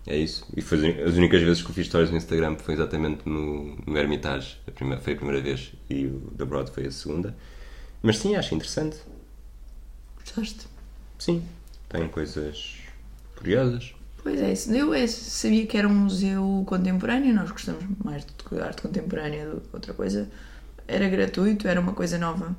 É 0.08 0.16
isso. 0.16 0.46
E 0.56 0.62
foi 0.62 1.02
as 1.02 1.16
únicas 1.16 1.42
vezes 1.42 1.62
que 1.62 1.68
eu 1.68 1.74
fiz 1.74 1.86
stories 1.86 2.10
no 2.10 2.16
Instagram 2.16 2.56
foi 2.56 2.72
exatamente 2.72 3.28
no, 3.28 3.76
no 3.86 3.98
Hermitage. 3.98 4.58
A 4.66 4.70
primeira, 4.70 5.02
foi 5.02 5.12
a 5.12 5.16
primeira 5.16 5.42
vez 5.42 5.72
e 5.90 6.06
o 6.06 6.32
The 6.38 6.46
Broad 6.46 6.70
foi 6.70 6.86
a 6.86 6.90
segunda. 6.90 7.36
Mas 8.02 8.16
sim, 8.16 8.34
acho 8.34 8.54
interessante. 8.54 8.96
gostaste? 10.16 10.66
Sim, 11.18 11.44
tem 11.90 12.08
coisas 12.08 12.76
curiosas. 13.36 13.94
Pois 14.22 14.40
é, 14.40 14.50
isso. 14.50 14.74
eu 14.74 14.94
é, 14.94 15.06
sabia 15.06 15.66
que 15.66 15.76
era 15.76 15.86
um 15.86 15.94
museu 15.94 16.64
contemporâneo, 16.66 17.34
nós 17.34 17.50
gostamos 17.50 17.84
mais 18.02 18.24
de 18.24 18.60
arte 18.60 18.80
contemporânea 18.80 19.50
do 19.50 19.60
que 19.60 19.68
outra 19.74 19.92
coisa. 19.92 20.26
Era 20.86 21.06
gratuito, 21.06 21.68
era 21.68 21.78
uma 21.78 21.92
coisa 21.92 22.16
nova. 22.16 22.56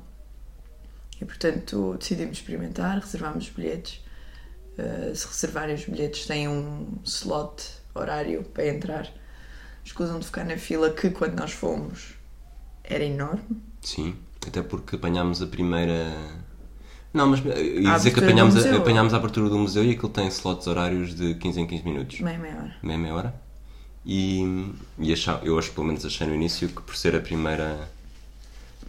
E 1.20 1.24
portanto 1.24 1.96
decidimos 1.98 2.38
experimentar, 2.38 3.00
reservámos 3.00 3.48
os 3.48 3.50
bilhetes. 3.50 4.00
Uh, 4.80 5.14
se 5.14 5.26
reservarem 5.26 5.74
os 5.74 5.84
bilhetes, 5.84 6.26
têm 6.26 6.48
um 6.48 6.86
slot 7.04 7.64
horário 7.94 8.42
para 8.44 8.66
entrar. 8.68 9.08
Escusam 9.84 10.18
de 10.18 10.26
ficar 10.26 10.44
na 10.44 10.56
fila, 10.56 10.90
que 10.90 11.10
quando 11.10 11.34
nós 11.38 11.52
fomos 11.52 12.14
era 12.84 13.04
enorme. 13.04 13.42
Sim, 13.82 14.14
até 14.46 14.62
porque 14.62 14.96
apanhámos 14.96 15.42
a 15.42 15.46
primeira. 15.46 16.12
Não, 17.12 17.26
mas 17.26 17.44
eh, 17.44 17.80
ia 17.80 17.92
A 17.92 17.96
dizer 17.96 18.12
que 18.12 18.20
apanhámos 18.20 18.56
a, 18.64 18.76
apanhámos 18.76 19.12
a 19.12 19.16
abertura 19.16 19.48
do 19.48 19.58
museu 19.58 19.84
e 19.84 19.90
aquilo 19.90 20.08
tem 20.10 20.28
slots 20.28 20.66
horários 20.66 21.14
de 21.14 21.34
15 21.34 21.60
em 21.60 21.66
15 21.66 21.84
minutos. 21.84 22.20
Meia 22.20 22.38
meia 22.38 22.56
hora. 22.56 22.76
meia 22.82 22.98
meia 22.98 23.14
hora. 23.14 23.34
E, 24.06 24.72
e 24.98 25.12
achava- 25.12 25.44
eu 25.44 25.58
acho, 25.58 25.72
pelo 25.72 25.86
menos 25.86 26.04
achei 26.06 26.26
no 26.26 26.34
início 26.34 26.68
que 26.68 26.80
por 26.80 26.96
ser 26.96 27.14
a 27.16 27.20
primeira 27.20 27.90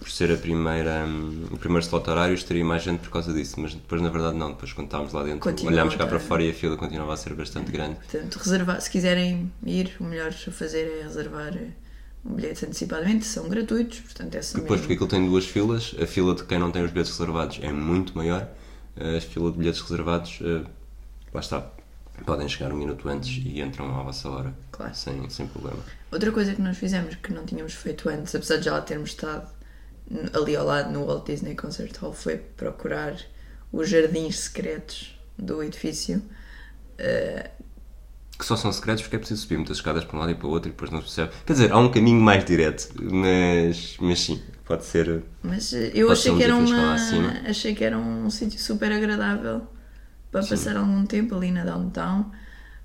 por 0.02 0.10
ser 0.10 0.32
a 0.32 0.36
primeira, 0.38 1.06
hum, 1.06 1.46
o 1.52 1.58
primeiro 1.58 1.86
slot 1.86 2.10
horário, 2.10 2.34
estaria 2.34 2.66
mais 2.66 2.82
gente 2.82 3.00
por 3.02 3.12
causa 3.12 3.32
disso, 3.32 3.60
mas 3.60 3.74
depois 3.76 4.02
na 4.02 4.10
verdade 4.10 4.36
não, 4.36 4.50
depois 4.52 4.74
quando 4.74 4.88
estávamos 4.88 5.14
lá 5.14 5.22
dentro, 5.24 5.40
Continua 5.40 5.72
olhámos 5.72 5.96
cá 5.96 6.08
para 6.08 6.18
estar. 6.18 6.28
fora 6.28 6.44
e 6.44 6.50
a 6.50 6.54
fila 6.56 6.76
continuava 6.76 7.14
a 7.14 7.18
ser 7.18 7.34
bastante 7.36 7.72
grande. 7.72 7.96
Portanto, 7.96 8.36
reservar, 8.38 8.82
se 8.82 8.90
quiserem 8.90 9.52
ir, 9.64 9.96
o 10.00 10.04
melhor 10.04 10.30
a 10.30 10.52
fazer 10.52 11.00
é 11.00 11.04
reservar 11.04 11.56
eh, 11.56 11.68
um 12.26 12.34
bilhete 12.34 12.66
antecipadamente, 12.66 13.26
são 13.26 13.48
gratuitos, 13.48 14.00
portanto, 14.00 14.34
essa 14.36 14.58
Depois, 14.60 14.82
porque 14.82 14.94
mesmo. 14.94 15.06
aquilo 15.06 15.22
tem 15.22 15.30
duas 15.30 15.46
filas, 15.46 15.96
a 16.02 16.08
fila 16.08 16.34
de 16.34 16.44
quem 16.46 16.58
não 16.58 16.72
tem 16.72 16.84
os 16.84 16.90
bilhetes 16.92 17.12
reservados 17.18 17.60
é 17.62 17.72
muito 17.72 18.18
maior, 18.18 18.48
a 18.98 19.22
fila 19.22 19.52
de 19.52 19.58
bilhetes 19.60 19.82
reservados, 19.82 20.40
eh, 20.42 20.64
lá 21.34 21.40
está, 21.42 21.68
podem 22.26 22.48
chegar 22.50 22.74
um 22.74 22.78
minuto 22.78 23.08
antes 23.08 23.42
e 23.46 23.62
entram 23.62 24.00
à 24.00 24.04
vossa 24.04 24.28
hora, 24.30 24.54
Claro. 24.72 24.94
sem, 24.96 25.30
sem 25.30 25.46
problema. 25.48 25.80
Outra 26.12 26.32
coisa 26.32 26.54
que 26.56 26.62
nós 26.62 26.78
fizemos 26.78 27.16
que 27.16 27.32
não 27.32 27.46
tínhamos 27.46 27.74
feito 27.74 28.10
antes, 28.10 28.34
apesar 28.36 28.58
de 28.58 28.66
já 28.66 28.74
lá 28.74 28.82
termos 28.82 29.12
estado 29.12 29.48
ali 30.34 30.56
ao 30.56 30.66
lado 30.66 30.92
no 30.92 31.06
Walt 31.06 31.26
Disney 31.26 31.56
Concert 31.56 31.96
Hall, 32.00 32.14
foi 32.14 32.38
procurar 32.38 33.16
os 33.72 33.90
jardins 33.90 34.38
secretos 34.40 35.18
do 35.38 35.64
edifício. 35.64 36.22
Eh, 36.98 37.50
Que 38.38 38.46
só 38.46 38.56
são 38.58 38.72
secretos 38.72 39.04
porque 39.04 39.16
é 39.16 39.20
preciso 39.20 39.42
subir 39.42 39.58
muitas 39.58 39.78
escadas 39.78 40.04
para 40.04 40.18
um 40.18 40.20
lado 40.20 40.32
e 40.32 40.36
para 40.36 40.48
o 40.48 40.50
outro 40.50 40.70
e 40.70 40.72
depois 40.72 40.90
não 40.92 41.00
se 41.02 41.06
percebe. 41.06 41.32
Quer 41.46 41.54
dizer, 41.54 41.72
há 41.72 41.78
um 41.78 41.92
caminho 41.92 42.20
mais 42.20 42.44
direto, 42.44 42.90
mas, 43.00 43.96
mas 44.00 44.20
sim, 44.20 44.42
pode 44.66 44.84
ser. 44.86 45.24
Mas 45.44 45.72
eh, 45.74 45.92
eu 45.94 46.12
achei 46.12 46.32
um 46.32 46.38
que, 46.38 46.44
era 46.44 46.56
uma, 46.56 46.96
achei 47.48 47.76
que 47.76 47.84
era 47.84 47.98
um 47.98 48.30
sítio 48.30 48.60
super 48.60 48.92
agradável 48.92 49.62
para 50.32 50.46
passar 50.46 50.76
algum 50.78 51.06
tempo 51.06 51.36
ali 51.36 51.52
na 51.52 51.64
downtown. 51.64 52.32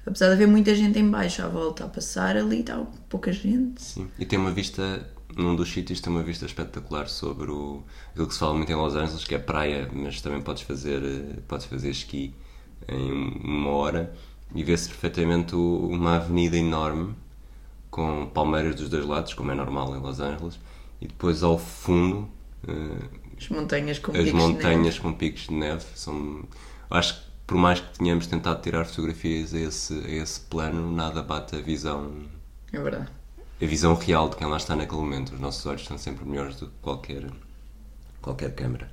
Apesar 0.05 0.29
de 0.29 0.35
haver 0.35 0.47
muita 0.47 0.75
gente 0.75 0.99
em 0.99 1.11
baixo 1.11 1.43
à 1.43 1.49
volta 1.49 1.85
a 1.85 1.89
passar, 1.89 2.37
ali 2.37 2.61
está 2.61 2.77
pouca 3.09 3.33
gente. 3.33 3.83
Sim. 3.83 4.09
E 4.19 4.25
tem 4.27 4.39
uma 4.39 4.53
vista, 4.53 5.05
num 5.37 5.57
dos 5.57 5.71
sítios, 5.73 6.01
tem 6.01 6.13
uma 6.13 6.23
vista 6.23 6.47
espetacular 6.47 7.09
sobre 7.09 7.51
o, 7.51 7.83
aquilo 8.11 8.27
que 8.27 8.35
se 8.35 8.41
fala 8.41 8.55
muito 8.55 8.71
em 8.71 8.75
Los 8.75 8.95
Angeles, 8.95 9.25
que 9.25 9.35
é 9.35 9.39
praia, 9.39 9.89
mas 9.93 10.21
também 10.21 10.41
podes 10.41 10.63
fazer, 10.63 11.03
podes 11.49 11.67
fazer 11.67 11.91
esqui 11.91 12.35
em 12.89 13.13
uma 13.43 13.71
hora 13.71 14.15
e 14.55 14.63
vê-se 14.65 14.89
perfeitamente 14.89 15.55
uma 15.57 16.17
avenida 16.17 16.57
enorme 16.57 17.15
com 17.91 18.27
palmeiras 18.33 18.75
dos 18.77 18.89
dois 18.89 19.05
lados, 19.07 19.35
como 19.35 19.51
é 19.51 19.55
normal 19.55 19.97
em 19.97 20.01
Los 20.01 20.21
Angeles, 20.21 20.59
e 21.01 21.07
depois 21.07 21.43
ao 21.43 21.59
fundo 21.59 22.29
eh, 22.67 23.09
As 23.39 23.49
montanhas 23.49 23.99
com 23.99 24.13
as 24.13 24.19
picos 24.19 24.45
de 24.47 24.53
neve. 24.55 24.77
montanhas 24.77 24.99
com 24.99 25.13
picos 25.13 25.43
de 25.49 25.55
neve 25.55 25.85
são. 25.95 26.45
Acho 26.91 27.21
que 27.21 27.27
por 27.47 27.57
mais 27.57 27.81
que 27.81 27.99
tenhamos 27.99 28.27
tentado 28.27 28.61
tirar 28.63 28.85
fotografias 28.87 29.55
a 29.55 29.59
esse, 29.61 29.95
a 30.05 30.09
esse 30.11 30.41
plano, 30.41 30.91
nada 30.93 31.23
bate 31.23 31.57
a 31.57 31.61
visão, 31.61 32.29
É 32.73 32.81
verdade. 32.81 33.11
A 33.61 33.65
visão 33.67 33.95
real 33.95 34.29
de 34.29 34.37
quem 34.37 34.47
lá 34.47 34.57
está 34.57 34.77
naquele 34.77 35.01
momento. 35.01 35.35
Os 35.35 35.41
nossos 35.41 35.65
olhos 35.67 35.85
são 35.85 35.97
sempre 35.99 36.25
melhores 36.25 36.57
do 36.57 36.67
que 36.67 36.73
qualquer, 36.83 37.25
qualquer 38.21 38.55
câmera. 38.55 38.91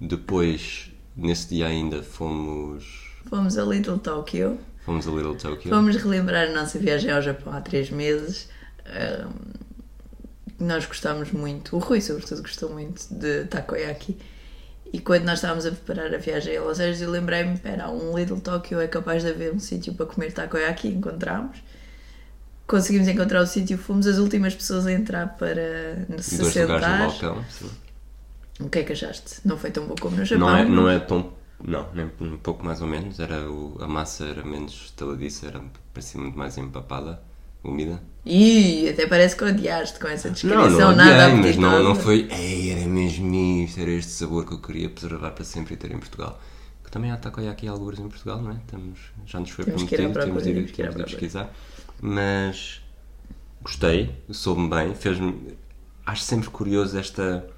Depois, 0.00 0.90
nesse 1.16 1.48
dia 1.48 1.66
ainda, 1.66 2.02
fomos, 2.02 3.08
Fomos 3.28 3.58
a 3.58 3.64
Little 3.64 3.98
Tokyo. 3.98 4.58
fomos 4.84 5.06
a 5.08 5.10
Little 5.10 5.34
Tokyo. 5.36 5.70
Vamos 5.70 5.96
relembrar 5.96 6.48
a 6.48 6.52
nossa 6.52 6.78
viagem 6.78 7.10
ao 7.10 7.20
Japão 7.20 7.52
há 7.52 7.60
três 7.60 7.90
meses. 7.90 8.48
Ahm, 8.86 9.30
nós 10.58 10.86
gostámos 10.86 11.30
muito, 11.30 11.76
o 11.76 11.78
Rui, 11.78 12.00
sobretudo, 12.00 12.42
gostou 12.42 12.70
muito 12.70 13.06
de 13.12 13.44
takoyaki. 13.44 14.16
E 14.92 14.98
quando 14.98 15.24
nós 15.24 15.34
estávamos 15.38 15.66
a 15.66 15.70
preparar 15.70 16.12
a 16.14 16.18
viagem 16.18 16.56
a 16.56 16.62
Los 16.62 16.80
Angeles, 16.80 17.02
eu 17.02 17.10
lembrei-me: 17.10 17.54
espera, 17.54 17.90
um 17.90 18.16
Little 18.16 18.40
Tokyo 18.40 18.80
é 18.80 18.88
capaz 18.88 19.22
de 19.22 19.30
haver 19.30 19.52
um 19.52 19.58
sítio 19.60 19.92
para 19.94 20.06
comer 20.06 20.32
takoyaki. 20.32 20.88
Encontramos. 20.88 21.58
Conseguimos 22.68 23.08
encontrar 23.08 23.40
o 23.42 23.46
sítio, 23.46 23.78
fomos 23.78 24.06
as 24.06 24.18
últimas 24.18 24.54
pessoas 24.54 24.86
a 24.86 24.92
entrar 24.92 25.36
para 25.38 26.06
se 26.18 26.36
Dois 26.36 26.54
lugares 26.54 26.54
no 26.54 26.78
sentar. 26.80 26.98
balcão. 26.98 27.44
sim. 27.48 27.70
O 28.60 28.68
que 28.68 28.80
é 28.80 28.82
que 28.84 28.92
achaste? 28.92 29.40
Não 29.44 29.56
foi 29.56 29.70
tão 29.70 29.86
bom 29.86 29.94
como 29.98 30.16
no 30.16 30.24
Japão. 30.24 30.48
Não 30.48 30.56
é, 30.56 30.64
não 30.64 30.88
é 30.88 30.98
tão. 30.98 31.32
Não, 31.64 31.88
nem 31.94 32.10
um 32.20 32.36
pouco 32.36 32.64
mais 32.64 32.82
ou 32.82 32.86
menos. 32.86 33.18
Era 33.18 33.50
o, 33.50 33.78
a 33.80 33.88
massa 33.88 34.24
era 34.26 34.44
menos 34.44 34.74
estaladiça, 34.86 35.46
era 35.46 35.62
parecia 35.94 36.20
muito 36.20 36.36
mais 36.38 36.58
empapada, 36.58 37.22
úmida. 37.64 38.02
Ih, 38.26 38.90
até 38.90 39.06
parece 39.06 39.34
que 39.34 39.44
odiaste 39.44 39.98
com 39.98 40.06
essa 40.08 40.28
descrição. 40.28 40.68
Não, 40.68 40.78
não 40.78 40.94
nada 40.96 41.28
odiei, 41.28 41.40
mas 41.40 41.56
não, 41.56 41.82
não 41.82 41.94
foi. 41.94 42.28
Ei, 42.30 42.72
era 42.72 42.86
mesmo 42.86 43.34
isto, 43.34 43.80
era 43.80 43.90
este 43.92 44.10
sabor 44.12 44.44
que 44.44 44.52
eu 44.52 44.60
queria 44.60 44.90
preservar 44.90 45.30
para 45.30 45.44
sempre 45.44 45.74
e 45.74 45.76
ter 45.78 45.90
em 45.90 45.98
Portugal. 45.98 46.38
Que 46.84 46.90
também 46.90 47.10
há 47.10 47.16
takoyaki 47.16 47.66
algures 47.66 47.98
em 47.98 48.08
Portugal, 48.08 48.42
não 48.42 48.50
é? 48.50 48.56
Estamos, 48.56 48.98
já 49.24 49.40
nos 49.40 49.50
foi 49.50 49.64
Temos 49.64 49.84
prometido, 49.84 50.20
temos 50.20 50.42
de 50.42 50.50
ir, 50.50 50.72
temos 50.72 50.96
de 50.96 51.02
pesquisar. 51.04 51.50
Mas 52.00 52.80
gostei, 53.62 54.14
soube-me 54.30 54.68
bem, 54.70 54.94
fez-me. 54.94 55.58
Acho 56.06 56.22
sempre 56.22 56.50
curioso 56.50 56.98
esta. 56.98 57.48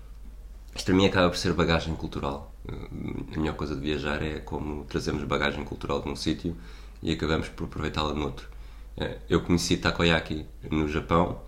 Isto 0.75 0.87
para 0.87 0.95
mim 0.95 1.07
acaba 1.07 1.29
por 1.31 1.37
ser 1.37 1.53
bagagem 1.53 1.95
cultural. 1.97 2.55
A 2.69 3.39
melhor 3.39 3.55
coisa 3.57 3.75
de 3.75 3.81
viajar 3.81 4.23
é 4.23 4.39
como 4.41 4.85
trazemos 4.85 5.25
bagagem 5.25 5.65
cultural 5.65 6.01
de 6.03 6.09
um 6.09 6.17
sítio 6.17 6.57
e 7.03 7.13
acabamos 7.13 7.49
por 7.49 7.65
aproveitá-la 7.65 8.15
noutro. 8.15 8.49
Eh, 8.97 9.19
Eu 9.29 9.43
conheci 9.43 9.77
takoyaki 9.77 10.47
no 10.71 10.89
Japão 10.89 11.41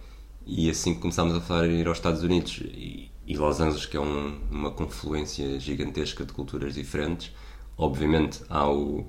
e 0.47 0.71
assim 0.71 0.95
que 0.95 1.01
começámos 1.01 1.35
a 1.37 1.41
falar 1.41 1.67
em 1.69 1.81
ir 1.81 1.87
aos 1.89 1.99
Estados 1.99 2.23
Unidos 2.23 2.61
e, 2.65 3.11
Los 3.37 3.61
Angeles, 3.61 3.87
que 3.87 3.97
é 3.97 4.01
um- 4.01 4.41
uma 4.51 4.71
confluência 4.71 5.59
gigantesca 5.61 6.25
de 6.25 6.33
culturas 6.33 6.75
diferentes, 6.75 7.33
obviamente 7.79 8.41
há 8.49 8.69
o 8.71 9.07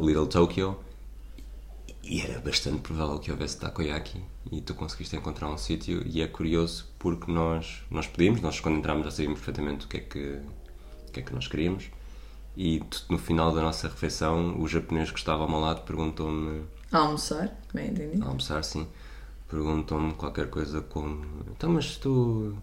Little 0.00 0.26
Tokyo 0.26 0.76
e 2.08 2.20
era 2.22 2.40
bastante 2.40 2.80
provável 2.80 3.18
que 3.18 3.30
houvesse 3.30 3.58
takoyaki 3.58 4.22
e 4.50 4.60
tu 4.62 4.74
conseguiste 4.74 5.14
encontrar 5.16 5.48
um 5.50 5.58
sítio 5.58 6.02
e 6.06 6.22
é 6.22 6.26
curioso 6.26 6.86
porque 6.98 7.30
nós, 7.30 7.82
nós 7.90 8.06
pedimos, 8.06 8.40
nós 8.40 8.58
quando 8.60 8.78
entramos 8.78 9.04
já 9.04 9.10
sabíamos 9.10 9.38
perfeitamente 9.40 9.84
o 9.84 9.88
que 9.88 9.96
é 9.98 10.00
que, 10.00 10.40
o 11.08 11.12
que, 11.12 11.20
é 11.20 11.22
que 11.22 11.34
nós 11.34 11.46
queríamos 11.46 11.84
e 12.56 12.82
no 13.10 13.18
final 13.18 13.52
da 13.52 13.62
nossa 13.62 13.88
refeição 13.88 14.58
o 14.60 14.66
japonês 14.66 15.10
que 15.10 15.18
estava 15.18 15.42
ao 15.42 15.48
meu 15.50 15.60
lado 15.60 15.82
perguntou-me, 15.82 16.62
A 16.90 16.98
almoçar, 16.98 17.54
bem 17.74 17.90
entendi. 17.90 18.22
a 18.22 18.26
almoçar 18.26 18.64
sim, 18.64 18.86
perguntou-me 19.48 20.14
qualquer 20.14 20.48
coisa 20.50 20.80
como 20.80 21.24
então 21.50 21.70
mas 21.70 21.96
tu 21.98 22.56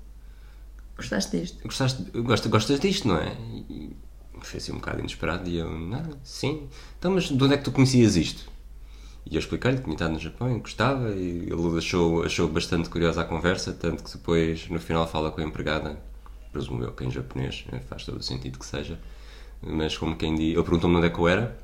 Gostaste 0.97 1.37
disto? 1.41 1.61
gostaste, 1.63 2.03
gostas, 2.21 2.49
gostas 2.51 2.79
disto, 2.79 3.07
não 3.07 3.17
é? 3.17 3.35
E 3.69 3.95
foi 4.41 4.57
assim 4.59 4.71
um 4.71 4.75
bocado 4.75 4.99
inesperado 4.99 5.47
e 5.49 5.57
eu, 5.57 5.69
não, 5.69 6.17
sim. 6.23 6.69
Então, 6.97 7.11
mas 7.11 7.25
de 7.25 7.43
onde 7.43 7.53
é 7.53 7.57
que 7.57 7.63
tu 7.65 7.71
conhecias 7.71 8.15
isto? 8.15 8.49
E 9.25 9.35
eu 9.35 9.39
expliquei-lhe 9.39 9.77
que 9.77 9.83
tinha 9.83 9.95
estado 9.95 10.13
no 10.13 10.19
Japão 10.19 10.55
e 10.55 10.59
gostava 10.59 11.09
e 11.11 11.49
ele 11.49 11.77
achou, 11.77 12.23
achou 12.23 12.47
bastante 12.47 12.89
curiosa 12.89 13.21
a 13.21 13.25
conversa, 13.25 13.73
tanto 13.73 14.03
que 14.03 14.11
depois 14.11 14.69
no 14.69 14.79
final 14.79 15.07
fala 15.07 15.31
com 15.31 15.41
a 15.41 15.43
empregada, 15.43 15.97
presumo 16.51 16.83
eu 16.83 16.91
que 16.91 17.03
em 17.03 17.11
japonês, 17.11 17.65
eh, 17.71 17.79
faz 17.79 18.05
todo 18.05 18.17
o 18.17 18.23
sentido 18.23 18.59
que 18.59 18.65
seja, 18.65 18.99
mas 19.63 19.97
como 19.97 20.15
quem 20.15 20.35
diz, 20.35 20.53
ele 20.53 20.63
perguntou-me 20.63 20.97
onde 20.97 21.07
é 21.07 21.09
que 21.09 21.19
eu 21.19 21.27
era, 21.27 21.57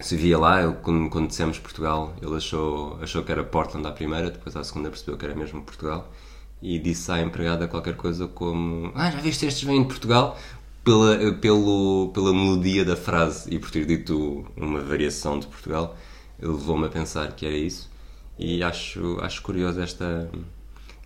se 0.00 0.16
via 0.16 0.38
lá, 0.38 0.62
ele, 0.62 0.74
quando, 0.82 1.08
quando 1.08 1.28
dissemos 1.28 1.58
Portugal, 1.58 2.14
ele 2.20 2.36
achou, 2.36 2.98
achou 3.00 3.22
que 3.22 3.32
era 3.32 3.42
Portland 3.44 3.86
à 3.86 3.92
primeira, 3.92 4.30
depois 4.30 4.54
à 4.56 4.62
segunda 4.64 4.90
percebeu 4.90 5.16
que 5.16 5.24
era 5.24 5.34
mesmo 5.34 5.62
Portugal 5.62 6.12
e 6.60 6.78
disse 6.78 7.10
à 7.12 7.20
empregada 7.20 7.68
qualquer 7.68 7.96
coisa 7.96 8.26
como 8.26 8.90
Ah, 8.94 9.10
já 9.10 9.20
viste 9.20 9.46
estes 9.46 9.62
vêm 9.62 9.82
de 9.82 9.88
Portugal? 9.88 10.38
Pela, 10.84 11.32
pelo, 11.34 12.10
pela 12.14 12.32
melodia 12.32 12.84
da 12.84 12.94
frase 12.94 13.52
e 13.52 13.58
por 13.58 13.70
ter 13.70 13.84
dito 13.86 14.46
uma 14.56 14.80
variação 14.80 15.38
de 15.38 15.46
Portugal, 15.46 15.96
levou-me 16.40 16.86
a 16.86 16.88
pensar 16.88 17.32
que 17.32 17.46
era 17.46 17.56
isso 17.56 17.90
e 18.38 18.62
acho, 18.62 19.18
acho 19.22 19.40
curioso 19.42 19.80
esta, 19.80 20.30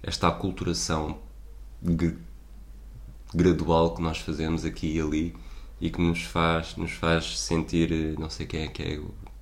esta 0.03 0.29
aculturação 0.29 1.19
gra- 1.83 2.17
gradual 3.35 3.95
que 3.95 4.03
nós 4.03 4.19
fazemos 4.19 4.65
aqui 4.65 4.97
e 4.97 5.01
ali 5.01 5.35
e 5.81 5.89
que 5.91 6.01
nos 6.01 6.23
faz, 6.23 6.77
nos 6.77 6.93
faz 6.93 7.39
sentir, 7.41 7.91
eh, 7.93 8.15
não 8.21 8.29
sei 8.29 8.47
quem 8.47 8.65
é 8.65 8.67
que 8.69 8.83
é, 8.83 9.01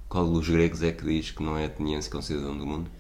qual 0.08 0.24
dos 0.30 0.48
gregos 0.48 0.82
é 0.82 0.92
que 0.92 1.04
diz 1.04 1.30
que 1.32 1.42
não 1.42 1.56
é 1.58 1.64
ateniense 1.64 2.08
que 2.08 2.14
é 2.16 2.18
um 2.18 2.22
cidadão 2.22 2.56
do 2.56 2.64
mundo. 2.66 2.90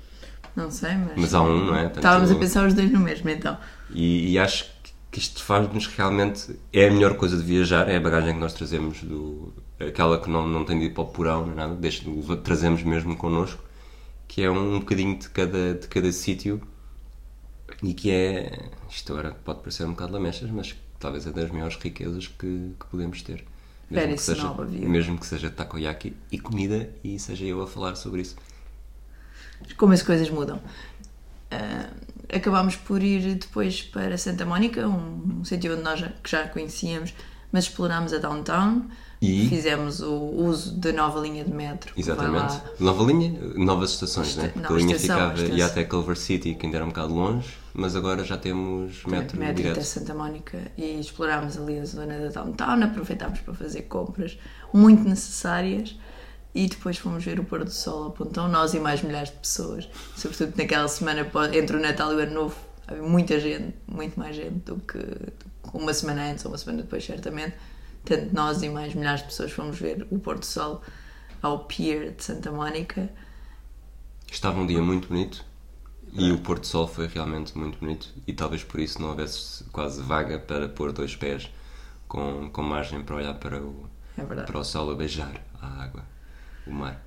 Não 0.56 0.70
sei, 0.70 0.96
mas. 0.96 1.12
Mas 1.16 1.34
há 1.34 1.42
um, 1.42 1.66
não 1.66 1.74
é? 1.76 1.82
Portanto, 1.84 1.98
Estávamos 1.98 2.30
a 2.32 2.34
pensar 2.34 2.66
os 2.66 2.74
dois 2.74 2.90
no 2.90 2.98
mesmo, 2.98 3.28
então. 3.30 3.56
E, 3.90 4.32
e 4.32 4.38
acho 4.40 4.68
que 5.12 5.20
isto 5.20 5.44
faz-nos 5.44 5.86
realmente. 5.86 6.58
É 6.72 6.88
a 6.88 6.90
melhor 6.90 7.14
coisa 7.16 7.36
de 7.36 7.44
viajar, 7.44 7.88
é 7.88 7.96
a 7.96 8.00
bagagem 8.00 8.34
que 8.34 8.40
nós 8.40 8.54
trazemos, 8.54 9.00
do, 9.02 9.52
aquela 9.80 10.20
que 10.20 10.28
não, 10.28 10.46
não 10.46 10.64
tem 10.64 10.78
de 10.78 10.86
ir 10.86 10.94
para 10.94 11.02
o 11.02 11.06
porão, 11.06 11.46
nem 11.46 11.54
nada, 11.54 11.74
deixa, 11.74 12.04
trazemos 12.42 12.82
mesmo 12.82 13.16
connosco, 13.16 13.62
que 14.26 14.42
é 14.42 14.50
um 14.50 14.80
bocadinho 14.80 15.18
de 15.18 15.28
cada, 15.30 15.74
de 15.74 15.86
cada 15.86 16.12
sítio 16.12 16.60
e 17.82 17.94
que 17.94 18.10
é. 18.10 18.70
Isto 18.90 19.12
agora 19.12 19.36
pode 19.44 19.60
parecer 19.60 19.84
um 19.84 19.90
bocado 19.90 20.12
lamechas, 20.12 20.50
mas 20.50 20.74
talvez 20.98 21.26
é 21.26 21.30
das 21.30 21.50
maiores 21.50 21.76
riquezas 21.76 22.26
que, 22.26 22.72
que 22.78 22.86
podemos 22.90 23.22
ter. 23.22 23.44
Mesmo 23.90 24.14
que, 24.16 24.22
seja, 24.22 24.50
of 24.50 24.76
you. 24.76 24.88
mesmo 24.88 25.18
que 25.18 25.26
seja 25.26 25.50
takoyaki 25.50 26.14
e 26.30 26.38
comida 26.38 26.90
e 27.02 27.18
seja 27.18 27.44
eu 27.46 27.62
a 27.62 27.66
falar 27.66 27.94
sobre 27.94 28.20
isso. 28.20 28.36
Como 29.76 29.92
as 29.92 30.02
coisas 30.02 30.28
mudam. 30.28 30.60
Ah, 31.50 31.90
acabámos 32.32 32.76
por 32.76 33.02
ir 33.02 33.36
depois 33.36 33.82
para 33.82 34.18
Santa 34.18 34.44
Mónica, 34.44 34.86
um, 34.86 35.38
um 35.40 35.44
sítio 35.44 35.72
onde 35.72 35.82
nós 35.82 36.00
já, 36.00 36.08
que 36.08 36.30
já 36.30 36.46
conhecíamos, 36.48 37.14
mas 37.50 37.64
explorámos 37.64 38.12
a 38.12 38.18
downtown, 38.18 38.82
E- 39.20 39.48
fizemos 39.48 40.00
o 40.00 40.12
uso 40.14 40.72
da 40.76 40.92
nova 40.92 41.18
linha 41.20 41.44
de 41.44 41.52
metro. 41.52 41.92
Exatamente. 41.96 42.60
Nova 42.78 43.02
linha, 43.04 43.36
novas 43.56 43.90
estações, 43.90 44.28
Esta- 44.28 44.42
né? 44.42 44.48
Porque 44.54 44.72
a 44.72 44.76
linha 44.76 44.94
estação, 44.96 45.30
ficava 45.36 45.54
ia 45.56 45.66
até 45.66 45.82
Culver 45.84 46.16
City, 46.16 46.54
que 46.54 46.66
ainda 46.66 46.78
era 46.78 46.84
um 46.84 46.88
bocado 46.88 47.12
longe, 47.14 47.48
mas 47.74 47.96
agora 47.96 48.22
já 48.22 48.36
temos 48.36 49.04
metro, 49.06 49.36
metro 49.38 49.54
direto. 49.56 49.72
até 49.72 49.82
Santa 49.82 50.14
Mónica 50.14 50.58
e 50.76 51.00
explorámos 51.00 51.56
ali 51.56 51.80
a 51.80 51.84
zona 51.84 52.16
da 52.18 52.28
downtown, 52.28 52.82
aproveitámos 52.84 53.40
para 53.40 53.54
fazer 53.54 53.82
compras 53.82 54.38
muito 54.72 55.02
necessárias 55.08 55.96
e 56.54 56.68
depois 56.68 56.96
fomos 56.96 57.24
ver 57.24 57.40
o 57.40 57.44
pôr 57.44 57.64
do 57.64 57.70
sol 57.72 58.04
ao 58.04 58.10
pontão, 58.12 58.46
nós 58.48 58.72
e 58.72 58.78
mais 58.78 59.02
milhares 59.02 59.30
de 59.30 59.36
pessoas, 59.36 59.88
sobretudo 60.16 60.54
naquela 60.56 60.86
semana 60.86 61.28
entre 61.52 61.76
o 61.76 61.80
Natal 61.80 62.12
e 62.12 62.16
o 62.16 62.18
Ano 62.20 62.34
Novo, 62.34 62.56
havia 62.86 63.02
muita 63.02 63.40
gente, 63.40 63.74
muito 63.86 64.18
mais 64.18 64.36
gente 64.36 64.60
do 64.64 64.76
que 64.76 64.98
uma 65.74 65.92
semana 65.92 66.30
antes 66.30 66.44
ou 66.44 66.52
uma 66.52 66.58
semana 66.58 66.82
depois, 66.82 67.04
certamente. 67.04 67.54
Tanto 68.08 68.34
nós 68.34 68.62
e 68.62 68.70
mais 68.70 68.94
milhares 68.94 69.20
de 69.20 69.26
pessoas 69.26 69.52
fomos 69.52 69.78
ver 69.78 70.06
o 70.10 70.18
pôr 70.18 70.38
do 70.38 70.46
sol 70.46 70.80
ao 71.42 71.66
Pier 71.66 72.12
de 72.12 72.24
Santa 72.24 72.50
Mónica. 72.50 73.10
Estava 74.30 74.58
um 74.58 74.66
dia 74.66 74.80
muito 74.80 75.08
bonito 75.08 75.44
e 76.14 76.32
o 76.32 76.38
Porto 76.38 76.66
Sol 76.66 76.88
foi 76.88 77.06
realmente 77.06 77.56
muito 77.56 77.78
bonito 77.78 78.08
e 78.26 78.32
talvez 78.32 78.64
por 78.64 78.80
isso 78.80 79.00
não 79.00 79.10
houvesse 79.10 79.62
quase 79.64 80.02
vaga 80.02 80.38
para 80.38 80.68
pôr 80.70 80.90
dois 80.90 81.14
pés 81.14 81.50
com, 82.06 82.48
com 82.50 82.62
margem 82.62 83.02
para 83.02 83.16
olhar 83.16 83.34
para 83.34 83.62
o, 83.62 83.86
É 84.16 84.22
para 84.22 84.58
o 84.58 84.64
sol 84.64 84.90
a 84.90 84.94
beijar 84.94 85.44
a 85.60 85.82
água, 85.82 86.02
o 86.66 86.72
mar. 86.72 87.04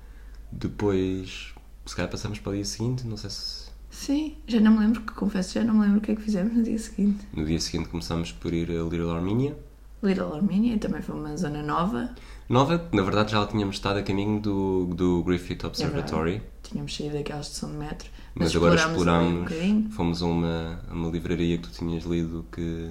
Depois, 0.52 1.52
se 1.84 1.96
calhar 1.96 2.10
passamos 2.10 2.38
para 2.38 2.52
o 2.52 2.54
dia 2.54 2.64
seguinte, 2.64 3.04
não 3.04 3.16
sei 3.16 3.30
se 3.30 3.72
Sim, 3.90 4.38
já 4.46 4.60
não 4.60 4.72
me 4.72 4.78
lembro, 4.78 5.02
que 5.02 5.12
confesso, 5.12 5.54
já 5.54 5.64
não 5.64 5.74
me 5.74 5.80
lembro 5.82 5.98
o 5.98 6.00
que 6.00 6.12
é 6.12 6.14
que 6.14 6.22
fizemos 6.22 6.54
no 6.54 6.62
dia 6.62 6.78
seguinte. 6.78 7.26
no 7.32 7.44
dia 7.44 7.60
seguinte 7.60 7.88
começamos 7.88 8.30
por 8.32 8.54
ir 8.54 8.70
a 8.70 8.82
Little 8.84 9.10
Armenia. 9.10 9.56
Little 10.02 10.34
Armenia 10.34 10.78
também 10.78 11.00
foi 11.00 11.14
uma 11.14 11.36
zona 11.36 11.62
nova. 11.62 12.10
Nova, 12.48 12.88
na 12.92 13.02
verdade 13.02 13.32
já 13.32 13.40
lá 13.40 13.46
tínhamos 13.46 13.76
estado 13.76 13.98
a 13.98 14.02
caminho 14.02 14.40
do, 14.40 14.86
do 14.94 15.22
Griffith 15.22 15.64
Observatory. 15.64 16.42
Tínhamos 16.62 16.94
saído 16.96 17.14
daquela 17.14 17.40
estação 17.40 17.70
de 17.70 17.76
metro. 17.76 18.10
Mas, 18.34 18.54
agora 18.56 18.74
explorámos 18.74 19.52
um 19.52 19.90
fomos 19.90 20.22
a 20.22 20.26
uma, 20.26 20.80
a 20.90 20.92
uma 20.92 21.10
livraria 21.10 21.56
que 21.58 21.68
tu 21.68 21.70
tinhas 21.70 22.04
lido 22.04 22.44
que, 22.50 22.90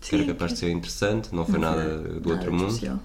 que 0.00 0.14
era 0.14 0.24
Sim, 0.24 0.28
capaz 0.30 0.52
de 0.52 0.58
ser 0.58 0.70
interessante, 0.70 1.34
não 1.34 1.44
foi 1.44 1.58
Não 1.58 1.70
nada 1.70 1.98
do 1.98 2.14
nada 2.14 2.30
outro 2.30 2.52
mundo. 2.52 2.68
especial. 2.68 2.98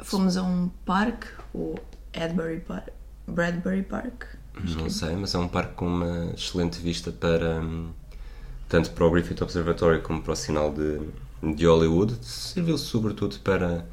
Fomos 0.00 0.36
a 0.36 0.42
um 0.42 0.70
parque, 0.84 1.26
o 1.54 1.74
Adbury 2.14 2.60
Park, 2.60 2.88
Bradbury 3.26 3.82
Park. 3.82 4.24
Não 4.76 4.88
sei, 4.88 5.16
mas 5.16 5.34
é 5.34 5.38
um 5.38 5.48
parque 5.48 5.74
com 5.74 5.86
uma 5.86 6.32
excelente 6.36 6.80
vista 6.80 7.10
para 7.10 7.60
hum, 7.60 7.90
tanto 8.68 8.92
para 8.92 9.04
o 9.04 9.10
Griffith 9.10 9.42
Observatory 9.42 10.00
como 10.02 10.22
para 10.22 10.32
o 10.32 10.36
sinal 10.36 10.72
de, 10.72 11.00
de 11.52 11.66
Hollywood. 11.66 12.16
Serviu 12.22 12.78
sobretudo 12.78 13.38
para, 13.40 13.86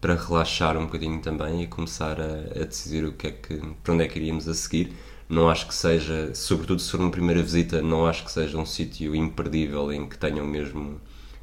para 0.00 0.14
relaxar 0.14 0.76
um 0.76 0.84
bocadinho 0.84 1.20
também 1.20 1.62
e 1.62 1.66
começar 1.66 2.20
a, 2.20 2.60
a 2.60 2.64
decidir 2.64 3.04
o 3.04 3.12
que 3.12 3.26
é 3.28 3.30
que, 3.30 3.60
para 3.82 3.94
onde 3.94 4.04
é 4.04 4.08
que 4.08 4.18
iríamos 4.18 4.46
a 4.48 4.54
seguir. 4.54 4.92
Não 5.28 5.48
acho 5.48 5.66
que 5.66 5.74
seja, 5.74 6.34
sobretudo 6.34 6.80
se 6.80 6.90
for 6.90 7.00
uma 7.00 7.10
primeira 7.10 7.42
visita, 7.42 7.80
não 7.80 8.06
acho 8.06 8.24
que 8.24 8.30
seja 8.30 8.58
um 8.58 8.66
sítio 8.66 9.14
imperdível 9.14 9.90
em 9.90 10.06
que 10.06 10.18
tenham 10.18 10.46
mesmo, 10.46 11.00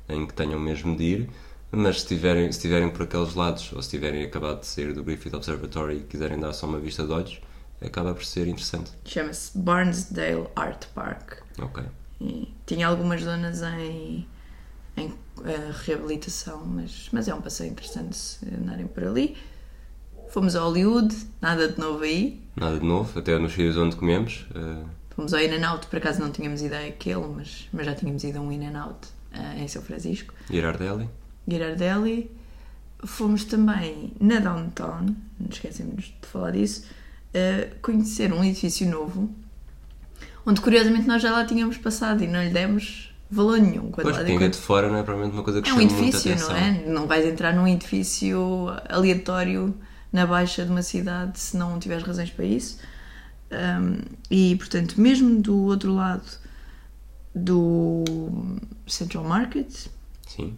em 0.07 0.27
que 0.27 0.33
tenham 0.33 0.59
mesmo 0.59 0.95
de 0.95 1.03
ir. 1.03 1.29
Mas 1.71 1.97
se 1.97 2.01
estiverem, 2.03 2.51
se 2.51 2.57
estiverem 2.57 2.89
por 2.89 3.03
aqueles 3.03 3.35
lados 3.35 3.71
ou 3.73 3.81
se 3.81 3.89
tiverem 3.89 4.23
acabado 4.23 4.61
de 4.61 4.67
sair 4.67 4.93
do 4.93 5.03
Griffith 5.03 5.33
Observatory 5.35 5.97
e 5.97 6.03
quiserem 6.03 6.39
dar 6.39 6.53
só 6.53 6.67
uma 6.67 6.79
vista 6.79 7.05
de 7.05 7.11
olhos, 7.11 7.39
acaba 7.81 8.13
por 8.13 8.25
ser 8.25 8.47
interessante. 8.47 8.91
Chama-se 9.05 9.57
Barnesdale 9.57 10.47
Art 10.55 10.85
Park. 10.93 11.37
Ok. 11.61 11.83
E 12.21 12.53
tinha 12.65 12.87
algumas 12.87 13.21
zonas 13.21 13.61
em, 13.61 14.27
em 14.99 15.13
eh, 15.45 15.71
reabilitação, 15.85 16.65
mas, 16.65 17.09
mas 17.11 17.27
é 17.27 17.33
um 17.33 17.41
passeio 17.41 17.71
interessante 17.71 18.15
se 18.15 18.45
andarem 18.53 18.87
por 18.87 19.03
ali. 19.03 19.35
Fomos 20.29 20.55
a 20.55 20.61
Hollywood, 20.61 21.15
nada 21.41 21.67
de 21.67 21.79
novo 21.79 22.03
aí. 22.03 22.39
Nada 22.55 22.79
de 22.79 22.85
novo, 22.85 23.17
até 23.17 23.37
nos 23.39 23.51
sítios 23.53 23.77
onde 23.77 23.95
comemos. 23.95 24.45
eh, 24.53 24.83
Fomos 25.15 25.33
ao 25.33 25.39
In-N-Out, 25.41 25.87
por 25.87 25.97
acaso 25.97 26.19
não 26.19 26.31
tínhamos 26.31 26.61
ido 26.61 26.75
àquele, 26.75 27.27
mas, 27.35 27.67
mas 27.73 27.85
já 27.85 27.95
tínhamos 27.95 28.23
ido 28.23 28.37
a 28.37 28.41
um 28.41 28.51
In-N-Out 28.51 29.07
eh, 29.33 29.63
em 29.63 29.67
São 29.67 29.81
Francisco. 29.81 30.33
Girardelli. 30.49 31.09
Girardelli. 31.47 32.31
Fomos 33.05 33.45
também 33.45 34.11
na 34.19 34.39
Downtown, 34.39 35.15
não 35.39 35.49
esquecemos 35.49 36.13
de 36.21 36.27
falar 36.27 36.51
disso, 36.51 36.85
a 37.33 37.75
conhecer 37.81 38.33
um 38.33 38.43
edifício 38.43 38.89
novo, 38.89 39.29
onde 40.45 40.59
curiosamente 40.59 41.07
nós 41.07 41.21
já 41.21 41.31
lá 41.31 41.45
tínhamos 41.45 41.77
passado 41.77 42.23
e 42.23 42.27
não 42.27 42.43
lhe 42.43 42.49
demos 42.49 43.08
valor 43.29 43.59
nenhum. 43.59 43.91
Quando 43.91 44.11
Pois, 44.11 44.23
quem 44.25 44.37
vê 44.37 44.49
de 44.49 44.57
fora 44.57 44.89
não 44.89 44.97
é 44.97 45.03
provavelmente 45.03 45.35
uma 45.35 45.43
coisa 45.43 45.61
que 45.61 45.69
é 45.69 45.73
um 45.73 45.75
chama 45.77 45.87
muita 45.91 46.01
edifício, 46.03 46.31
atenção. 46.31 46.49
não 46.49 46.57
é? 46.57 46.71
Não 46.87 47.07
vais 47.07 47.25
entrar 47.25 47.53
num 47.53 47.67
edifício 47.67 48.39
aleatório 48.87 49.75
na 50.11 50.25
baixa 50.25 50.65
de 50.65 50.71
uma 50.71 50.81
cidade 50.81 51.39
se 51.39 51.55
não 51.55 51.77
tiveres 51.79 52.03
razões 52.03 52.29
para 52.31 52.45
isso. 52.45 52.79
Um, 53.51 54.01
e, 54.29 54.55
portanto, 54.57 54.99
mesmo 54.99 55.41
do 55.41 55.65
outro 55.65 55.93
lado 55.93 56.23
do 57.33 58.03
Central 58.87 59.23
Market, 59.23 59.87
Sim. 60.27 60.57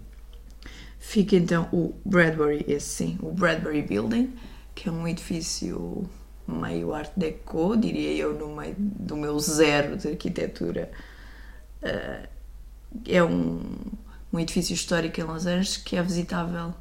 fica 0.99 1.35
então 1.35 1.67
o 1.71 1.93
Bradbury, 2.05 2.65
esse 2.67 2.87
sim, 2.87 3.17
o 3.21 3.31
Bradbury 3.31 3.81
Building, 3.81 4.33
que 4.75 4.89
é 4.89 4.91
um 4.91 5.07
edifício 5.07 6.09
meio 6.47 6.93
art 6.93 7.11
deco, 7.15 7.77
diria 7.77 8.13
eu, 8.13 8.33
no 8.33 8.55
meio 8.55 8.75
do 8.77 9.15
meu 9.15 9.39
zero 9.39 9.95
de 9.97 10.09
arquitetura. 10.09 10.91
Uh, 11.81 12.27
é 13.07 13.23
um, 13.23 13.61
um 14.31 14.39
edifício 14.39 14.73
histórico 14.73 15.19
em 15.19 15.23
Los 15.23 15.45
Angeles 15.45 15.77
que 15.77 15.95
é 15.95 16.03
visitável 16.03 16.73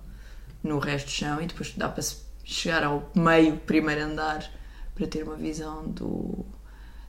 no 0.63 0.79
resto 0.79 1.07
do 1.07 1.13
chão 1.13 1.41
e 1.41 1.47
depois 1.47 1.73
dá 1.77 1.89
para 1.89 2.05
chegar 2.45 2.85
ao 2.85 3.11
meio, 3.15 3.57
primeiro 3.59 4.05
andar, 4.05 4.51
para 4.95 5.07
ter 5.07 5.23
uma 5.23 5.37
visão 5.37 5.89
do. 5.89 6.45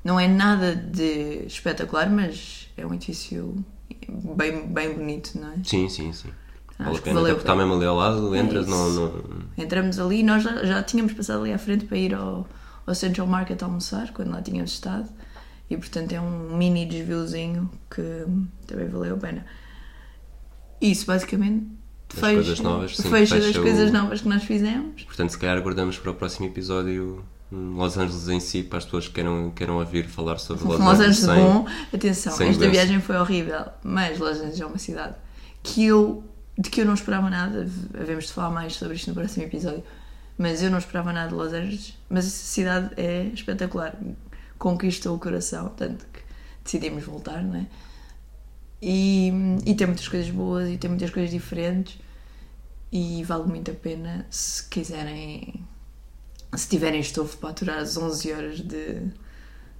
Não 0.04 0.20
é 0.20 0.28
nada 0.28 0.76
de 0.76 1.46
espetacular, 1.46 2.10
mas 2.10 2.70
é 2.76 2.86
um 2.86 2.94
edifício 2.94 3.64
bem, 4.36 4.68
bem 4.68 4.94
bonito, 4.94 5.40
não 5.40 5.52
é? 5.52 5.56
Sim, 5.64 5.88
sim, 5.90 6.12
sim. 6.12 6.30
Vale 6.80 6.98
a 6.98 7.02
pena, 7.02 7.20
valeu 7.20 7.26
até 7.26 7.34
porque 7.36 7.44
está 7.44 7.56
mesmo 7.56 7.76
ali 7.76 7.86
ao 7.86 7.96
lado, 7.96 8.36
entras, 8.36 8.66
isso. 8.66 8.76
não, 8.76 8.90
não... 8.90 9.24
Entramos 9.56 10.00
ali 10.00 10.22
e 10.22 10.24
nós 10.24 10.42
já, 10.42 10.64
já 10.64 10.82
tínhamos 10.82 11.14
passado 11.14 11.42
ali 11.42 11.54
à 11.54 11.58
frente 11.60 11.86
para 11.86 11.98
ir 11.98 12.16
ao, 12.16 12.48
ao 12.88 12.96
Central 12.96 13.28
Market 13.28 13.62
almoçar, 13.62 14.12
quando 14.14 14.32
lá 14.32 14.42
tínhamos 14.42 14.72
estado. 14.72 15.08
E 15.72 15.78
portanto 15.78 16.12
é 16.12 16.20
um 16.20 16.58
mini 16.58 16.86
desviozinho 16.86 17.72
que 17.90 18.26
também 18.68 18.88
valeu 18.90 19.16
a 19.16 19.18
pena. 19.18 19.46
Isso 20.82 21.06
basicamente 21.06 21.66
fecha, 22.10 22.34
coisas 22.34 22.60
novas, 22.60 22.98
sim, 22.98 23.04
fecha, 23.04 23.36
fecha 23.36 23.48
das 23.48 23.56
o- 23.56 23.62
coisas 23.62 23.92
novas 23.92 24.22
que 24.22 24.28
nós 24.28 24.44
fizemos. 24.44 25.04
Portanto, 25.04 25.30
se 25.30 25.38
calhar 25.38 25.58
aguardamos 25.58 25.98
para 25.98 26.12
o 26.12 26.14
próximo 26.16 26.48
episódio 26.48 27.24
hum, 27.52 27.76
Los 27.78 27.98
Angeles 27.98 28.28
em 28.28 28.40
si, 28.40 28.64
para 28.64 28.80
as 28.80 28.86
pessoas 28.86 29.08
que 29.08 29.14
queiram, 29.14 29.52
queiram 29.52 29.78
ouvir 29.78 30.08
falar 30.08 30.38
sobre 30.40 30.64
Los, 30.66 30.80
Los 30.80 31.00
Angeles 31.00 31.18
sem- 31.20 31.36
bom, 31.36 31.66
atenção, 31.94 32.34
esta 32.34 32.44
doença. 32.46 32.70
viagem 32.70 33.00
foi 33.00 33.16
horrível, 33.18 33.66
mas 33.84 34.18
Los 34.20 34.38
Angeles 34.40 34.60
é 34.60 34.66
uma 34.66 34.78
cidade 34.80 35.16
que 35.64 35.86
eu, 35.86 36.24
de 36.58 36.70
que 36.70 36.82
eu 36.82 36.86
não 36.86 36.96
esperava 36.96 37.30
nada. 37.30 37.66
Havemos 37.98 38.26
de 38.26 38.34
falar 38.34 38.50
mais 38.50 38.74
sobre 38.76 38.96
isto 38.96 39.08
no 39.08 39.14
próximo 39.14 39.46
episódio, 39.46 39.84
mas 40.38 40.62
eu 40.64 40.72
não 40.72 40.80
esperava 40.80 41.14
nada 41.14 41.30
de 41.30 41.36
Los 41.36 41.54
Angeles. 41.54 41.96
Mas 42.10 42.26
essa 42.26 42.44
cidade 42.46 42.90
é 42.98 43.26
espetacular, 43.34 43.96
conquista 44.62 45.12
o 45.12 45.18
coração, 45.18 45.70
tanto 45.70 46.06
que 46.06 46.20
decidimos 46.64 47.04
voltar, 47.04 47.44
não 47.44 47.56
é? 47.56 47.66
E, 48.80 49.32
e 49.66 49.74
tem 49.74 49.88
muitas 49.88 50.08
coisas 50.08 50.30
boas 50.30 50.70
e 50.70 50.78
tem 50.78 50.88
muitas 50.88 51.10
coisas 51.10 51.32
diferentes 51.32 52.00
e 52.92 53.24
vale 53.24 53.46
muito 53.46 53.72
a 53.72 53.74
pena 53.74 54.26
se 54.30 54.68
quiserem 54.70 55.66
se 56.56 56.68
tiverem 56.68 57.00
estofo 57.00 57.38
para 57.38 57.50
aturar 57.50 57.80
as 57.80 57.98
11 57.98 58.34
horas 58.34 58.60
de, 58.60 59.02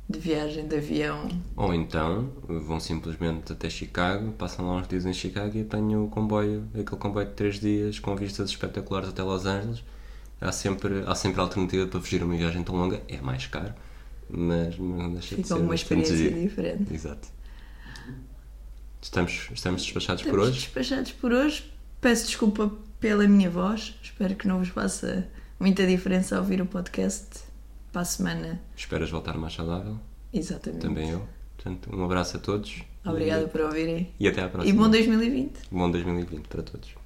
de 0.10 0.20
viagem 0.20 0.68
de 0.68 0.78
avião 0.78 1.28
Ou 1.56 1.74
então 1.74 2.32
vão 2.48 2.80
simplesmente 2.80 3.52
até 3.54 3.70
Chicago, 3.70 4.32
passam 4.32 4.68
lá 4.68 4.78
uns 4.78 4.88
dias 4.88 5.06
em 5.06 5.14
Chicago 5.14 5.58
e 5.58 5.62
apanham 5.62 6.06
o 6.06 6.10
comboio, 6.10 6.68
aquele 6.70 7.00
comboio 7.00 7.28
de 7.28 7.34
3 7.34 7.60
dias 7.60 8.00
com 8.00 8.16
vistas 8.16 8.50
espetaculares 8.50 9.10
até 9.10 9.22
Los 9.22 9.46
Angeles. 9.46 9.84
Há 10.40 10.52
sempre, 10.52 11.04
há 11.06 11.14
sempre 11.14 11.40
alternativa 11.40 11.86
para 11.86 12.00
fugir 12.00 12.24
uma 12.24 12.36
viagem 12.36 12.64
tão 12.64 12.76
longa, 12.76 13.02
é 13.08 13.22
mais 13.22 13.46
caro, 13.46 13.74
mas 14.32 14.78
não 14.78 15.12
deixa 15.14 15.36
de 15.36 15.44
fica 15.44 15.48
ser 15.56 15.62
uma 15.62 15.76
experiência 15.76 16.32
diferente. 16.32 16.94
Exato. 16.94 17.28
Estamos, 19.02 19.50
estamos 19.54 19.82
despachados 19.84 20.22
por 20.24 20.30
Estamos 20.30 20.48
hoje. 20.50 20.60
despachados 20.60 21.12
por 21.14 21.32
hoje. 21.34 21.72
Peço 22.00 22.26
desculpa 22.28 22.72
pela 23.00 23.28
minha 23.28 23.50
voz. 23.50 23.96
Espero 24.02 24.36
que 24.36 24.48
não 24.48 24.60
vos 24.60 24.68
faça 24.70 25.28
muita 25.60 25.86
diferença 25.88 26.38
ouvir 26.40 26.62
o 26.62 26.66
podcast 26.66 27.28
para 27.92 28.02
a 28.02 28.06
semana. 28.06 28.62
Esperas 28.76 29.10
voltar 29.10 29.38
mais 29.38 29.54
saudável? 29.54 30.00
Exatamente. 30.32 30.82
Também 30.82 31.10
eu. 31.10 31.28
Portanto, 31.58 31.96
um 31.96 32.04
abraço 32.06 32.38
a 32.38 32.40
todos. 32.40 32.84
Obrigada 33.06 33.48
por 33.48 33.62
ouvirem. 33.62 34.12
E, 34.20 34.26
e 34.26 34.28
até 34.28 34.42
à 34.44 34.46
E 34.46 34.50
próxima. 34.50 34.84
bom 34.84 34.90
2020. 34.90 35.52
Bom 35.72 35.90
2020 35.92 36.48
para 36.48 36.62
todos. 36.64 37.01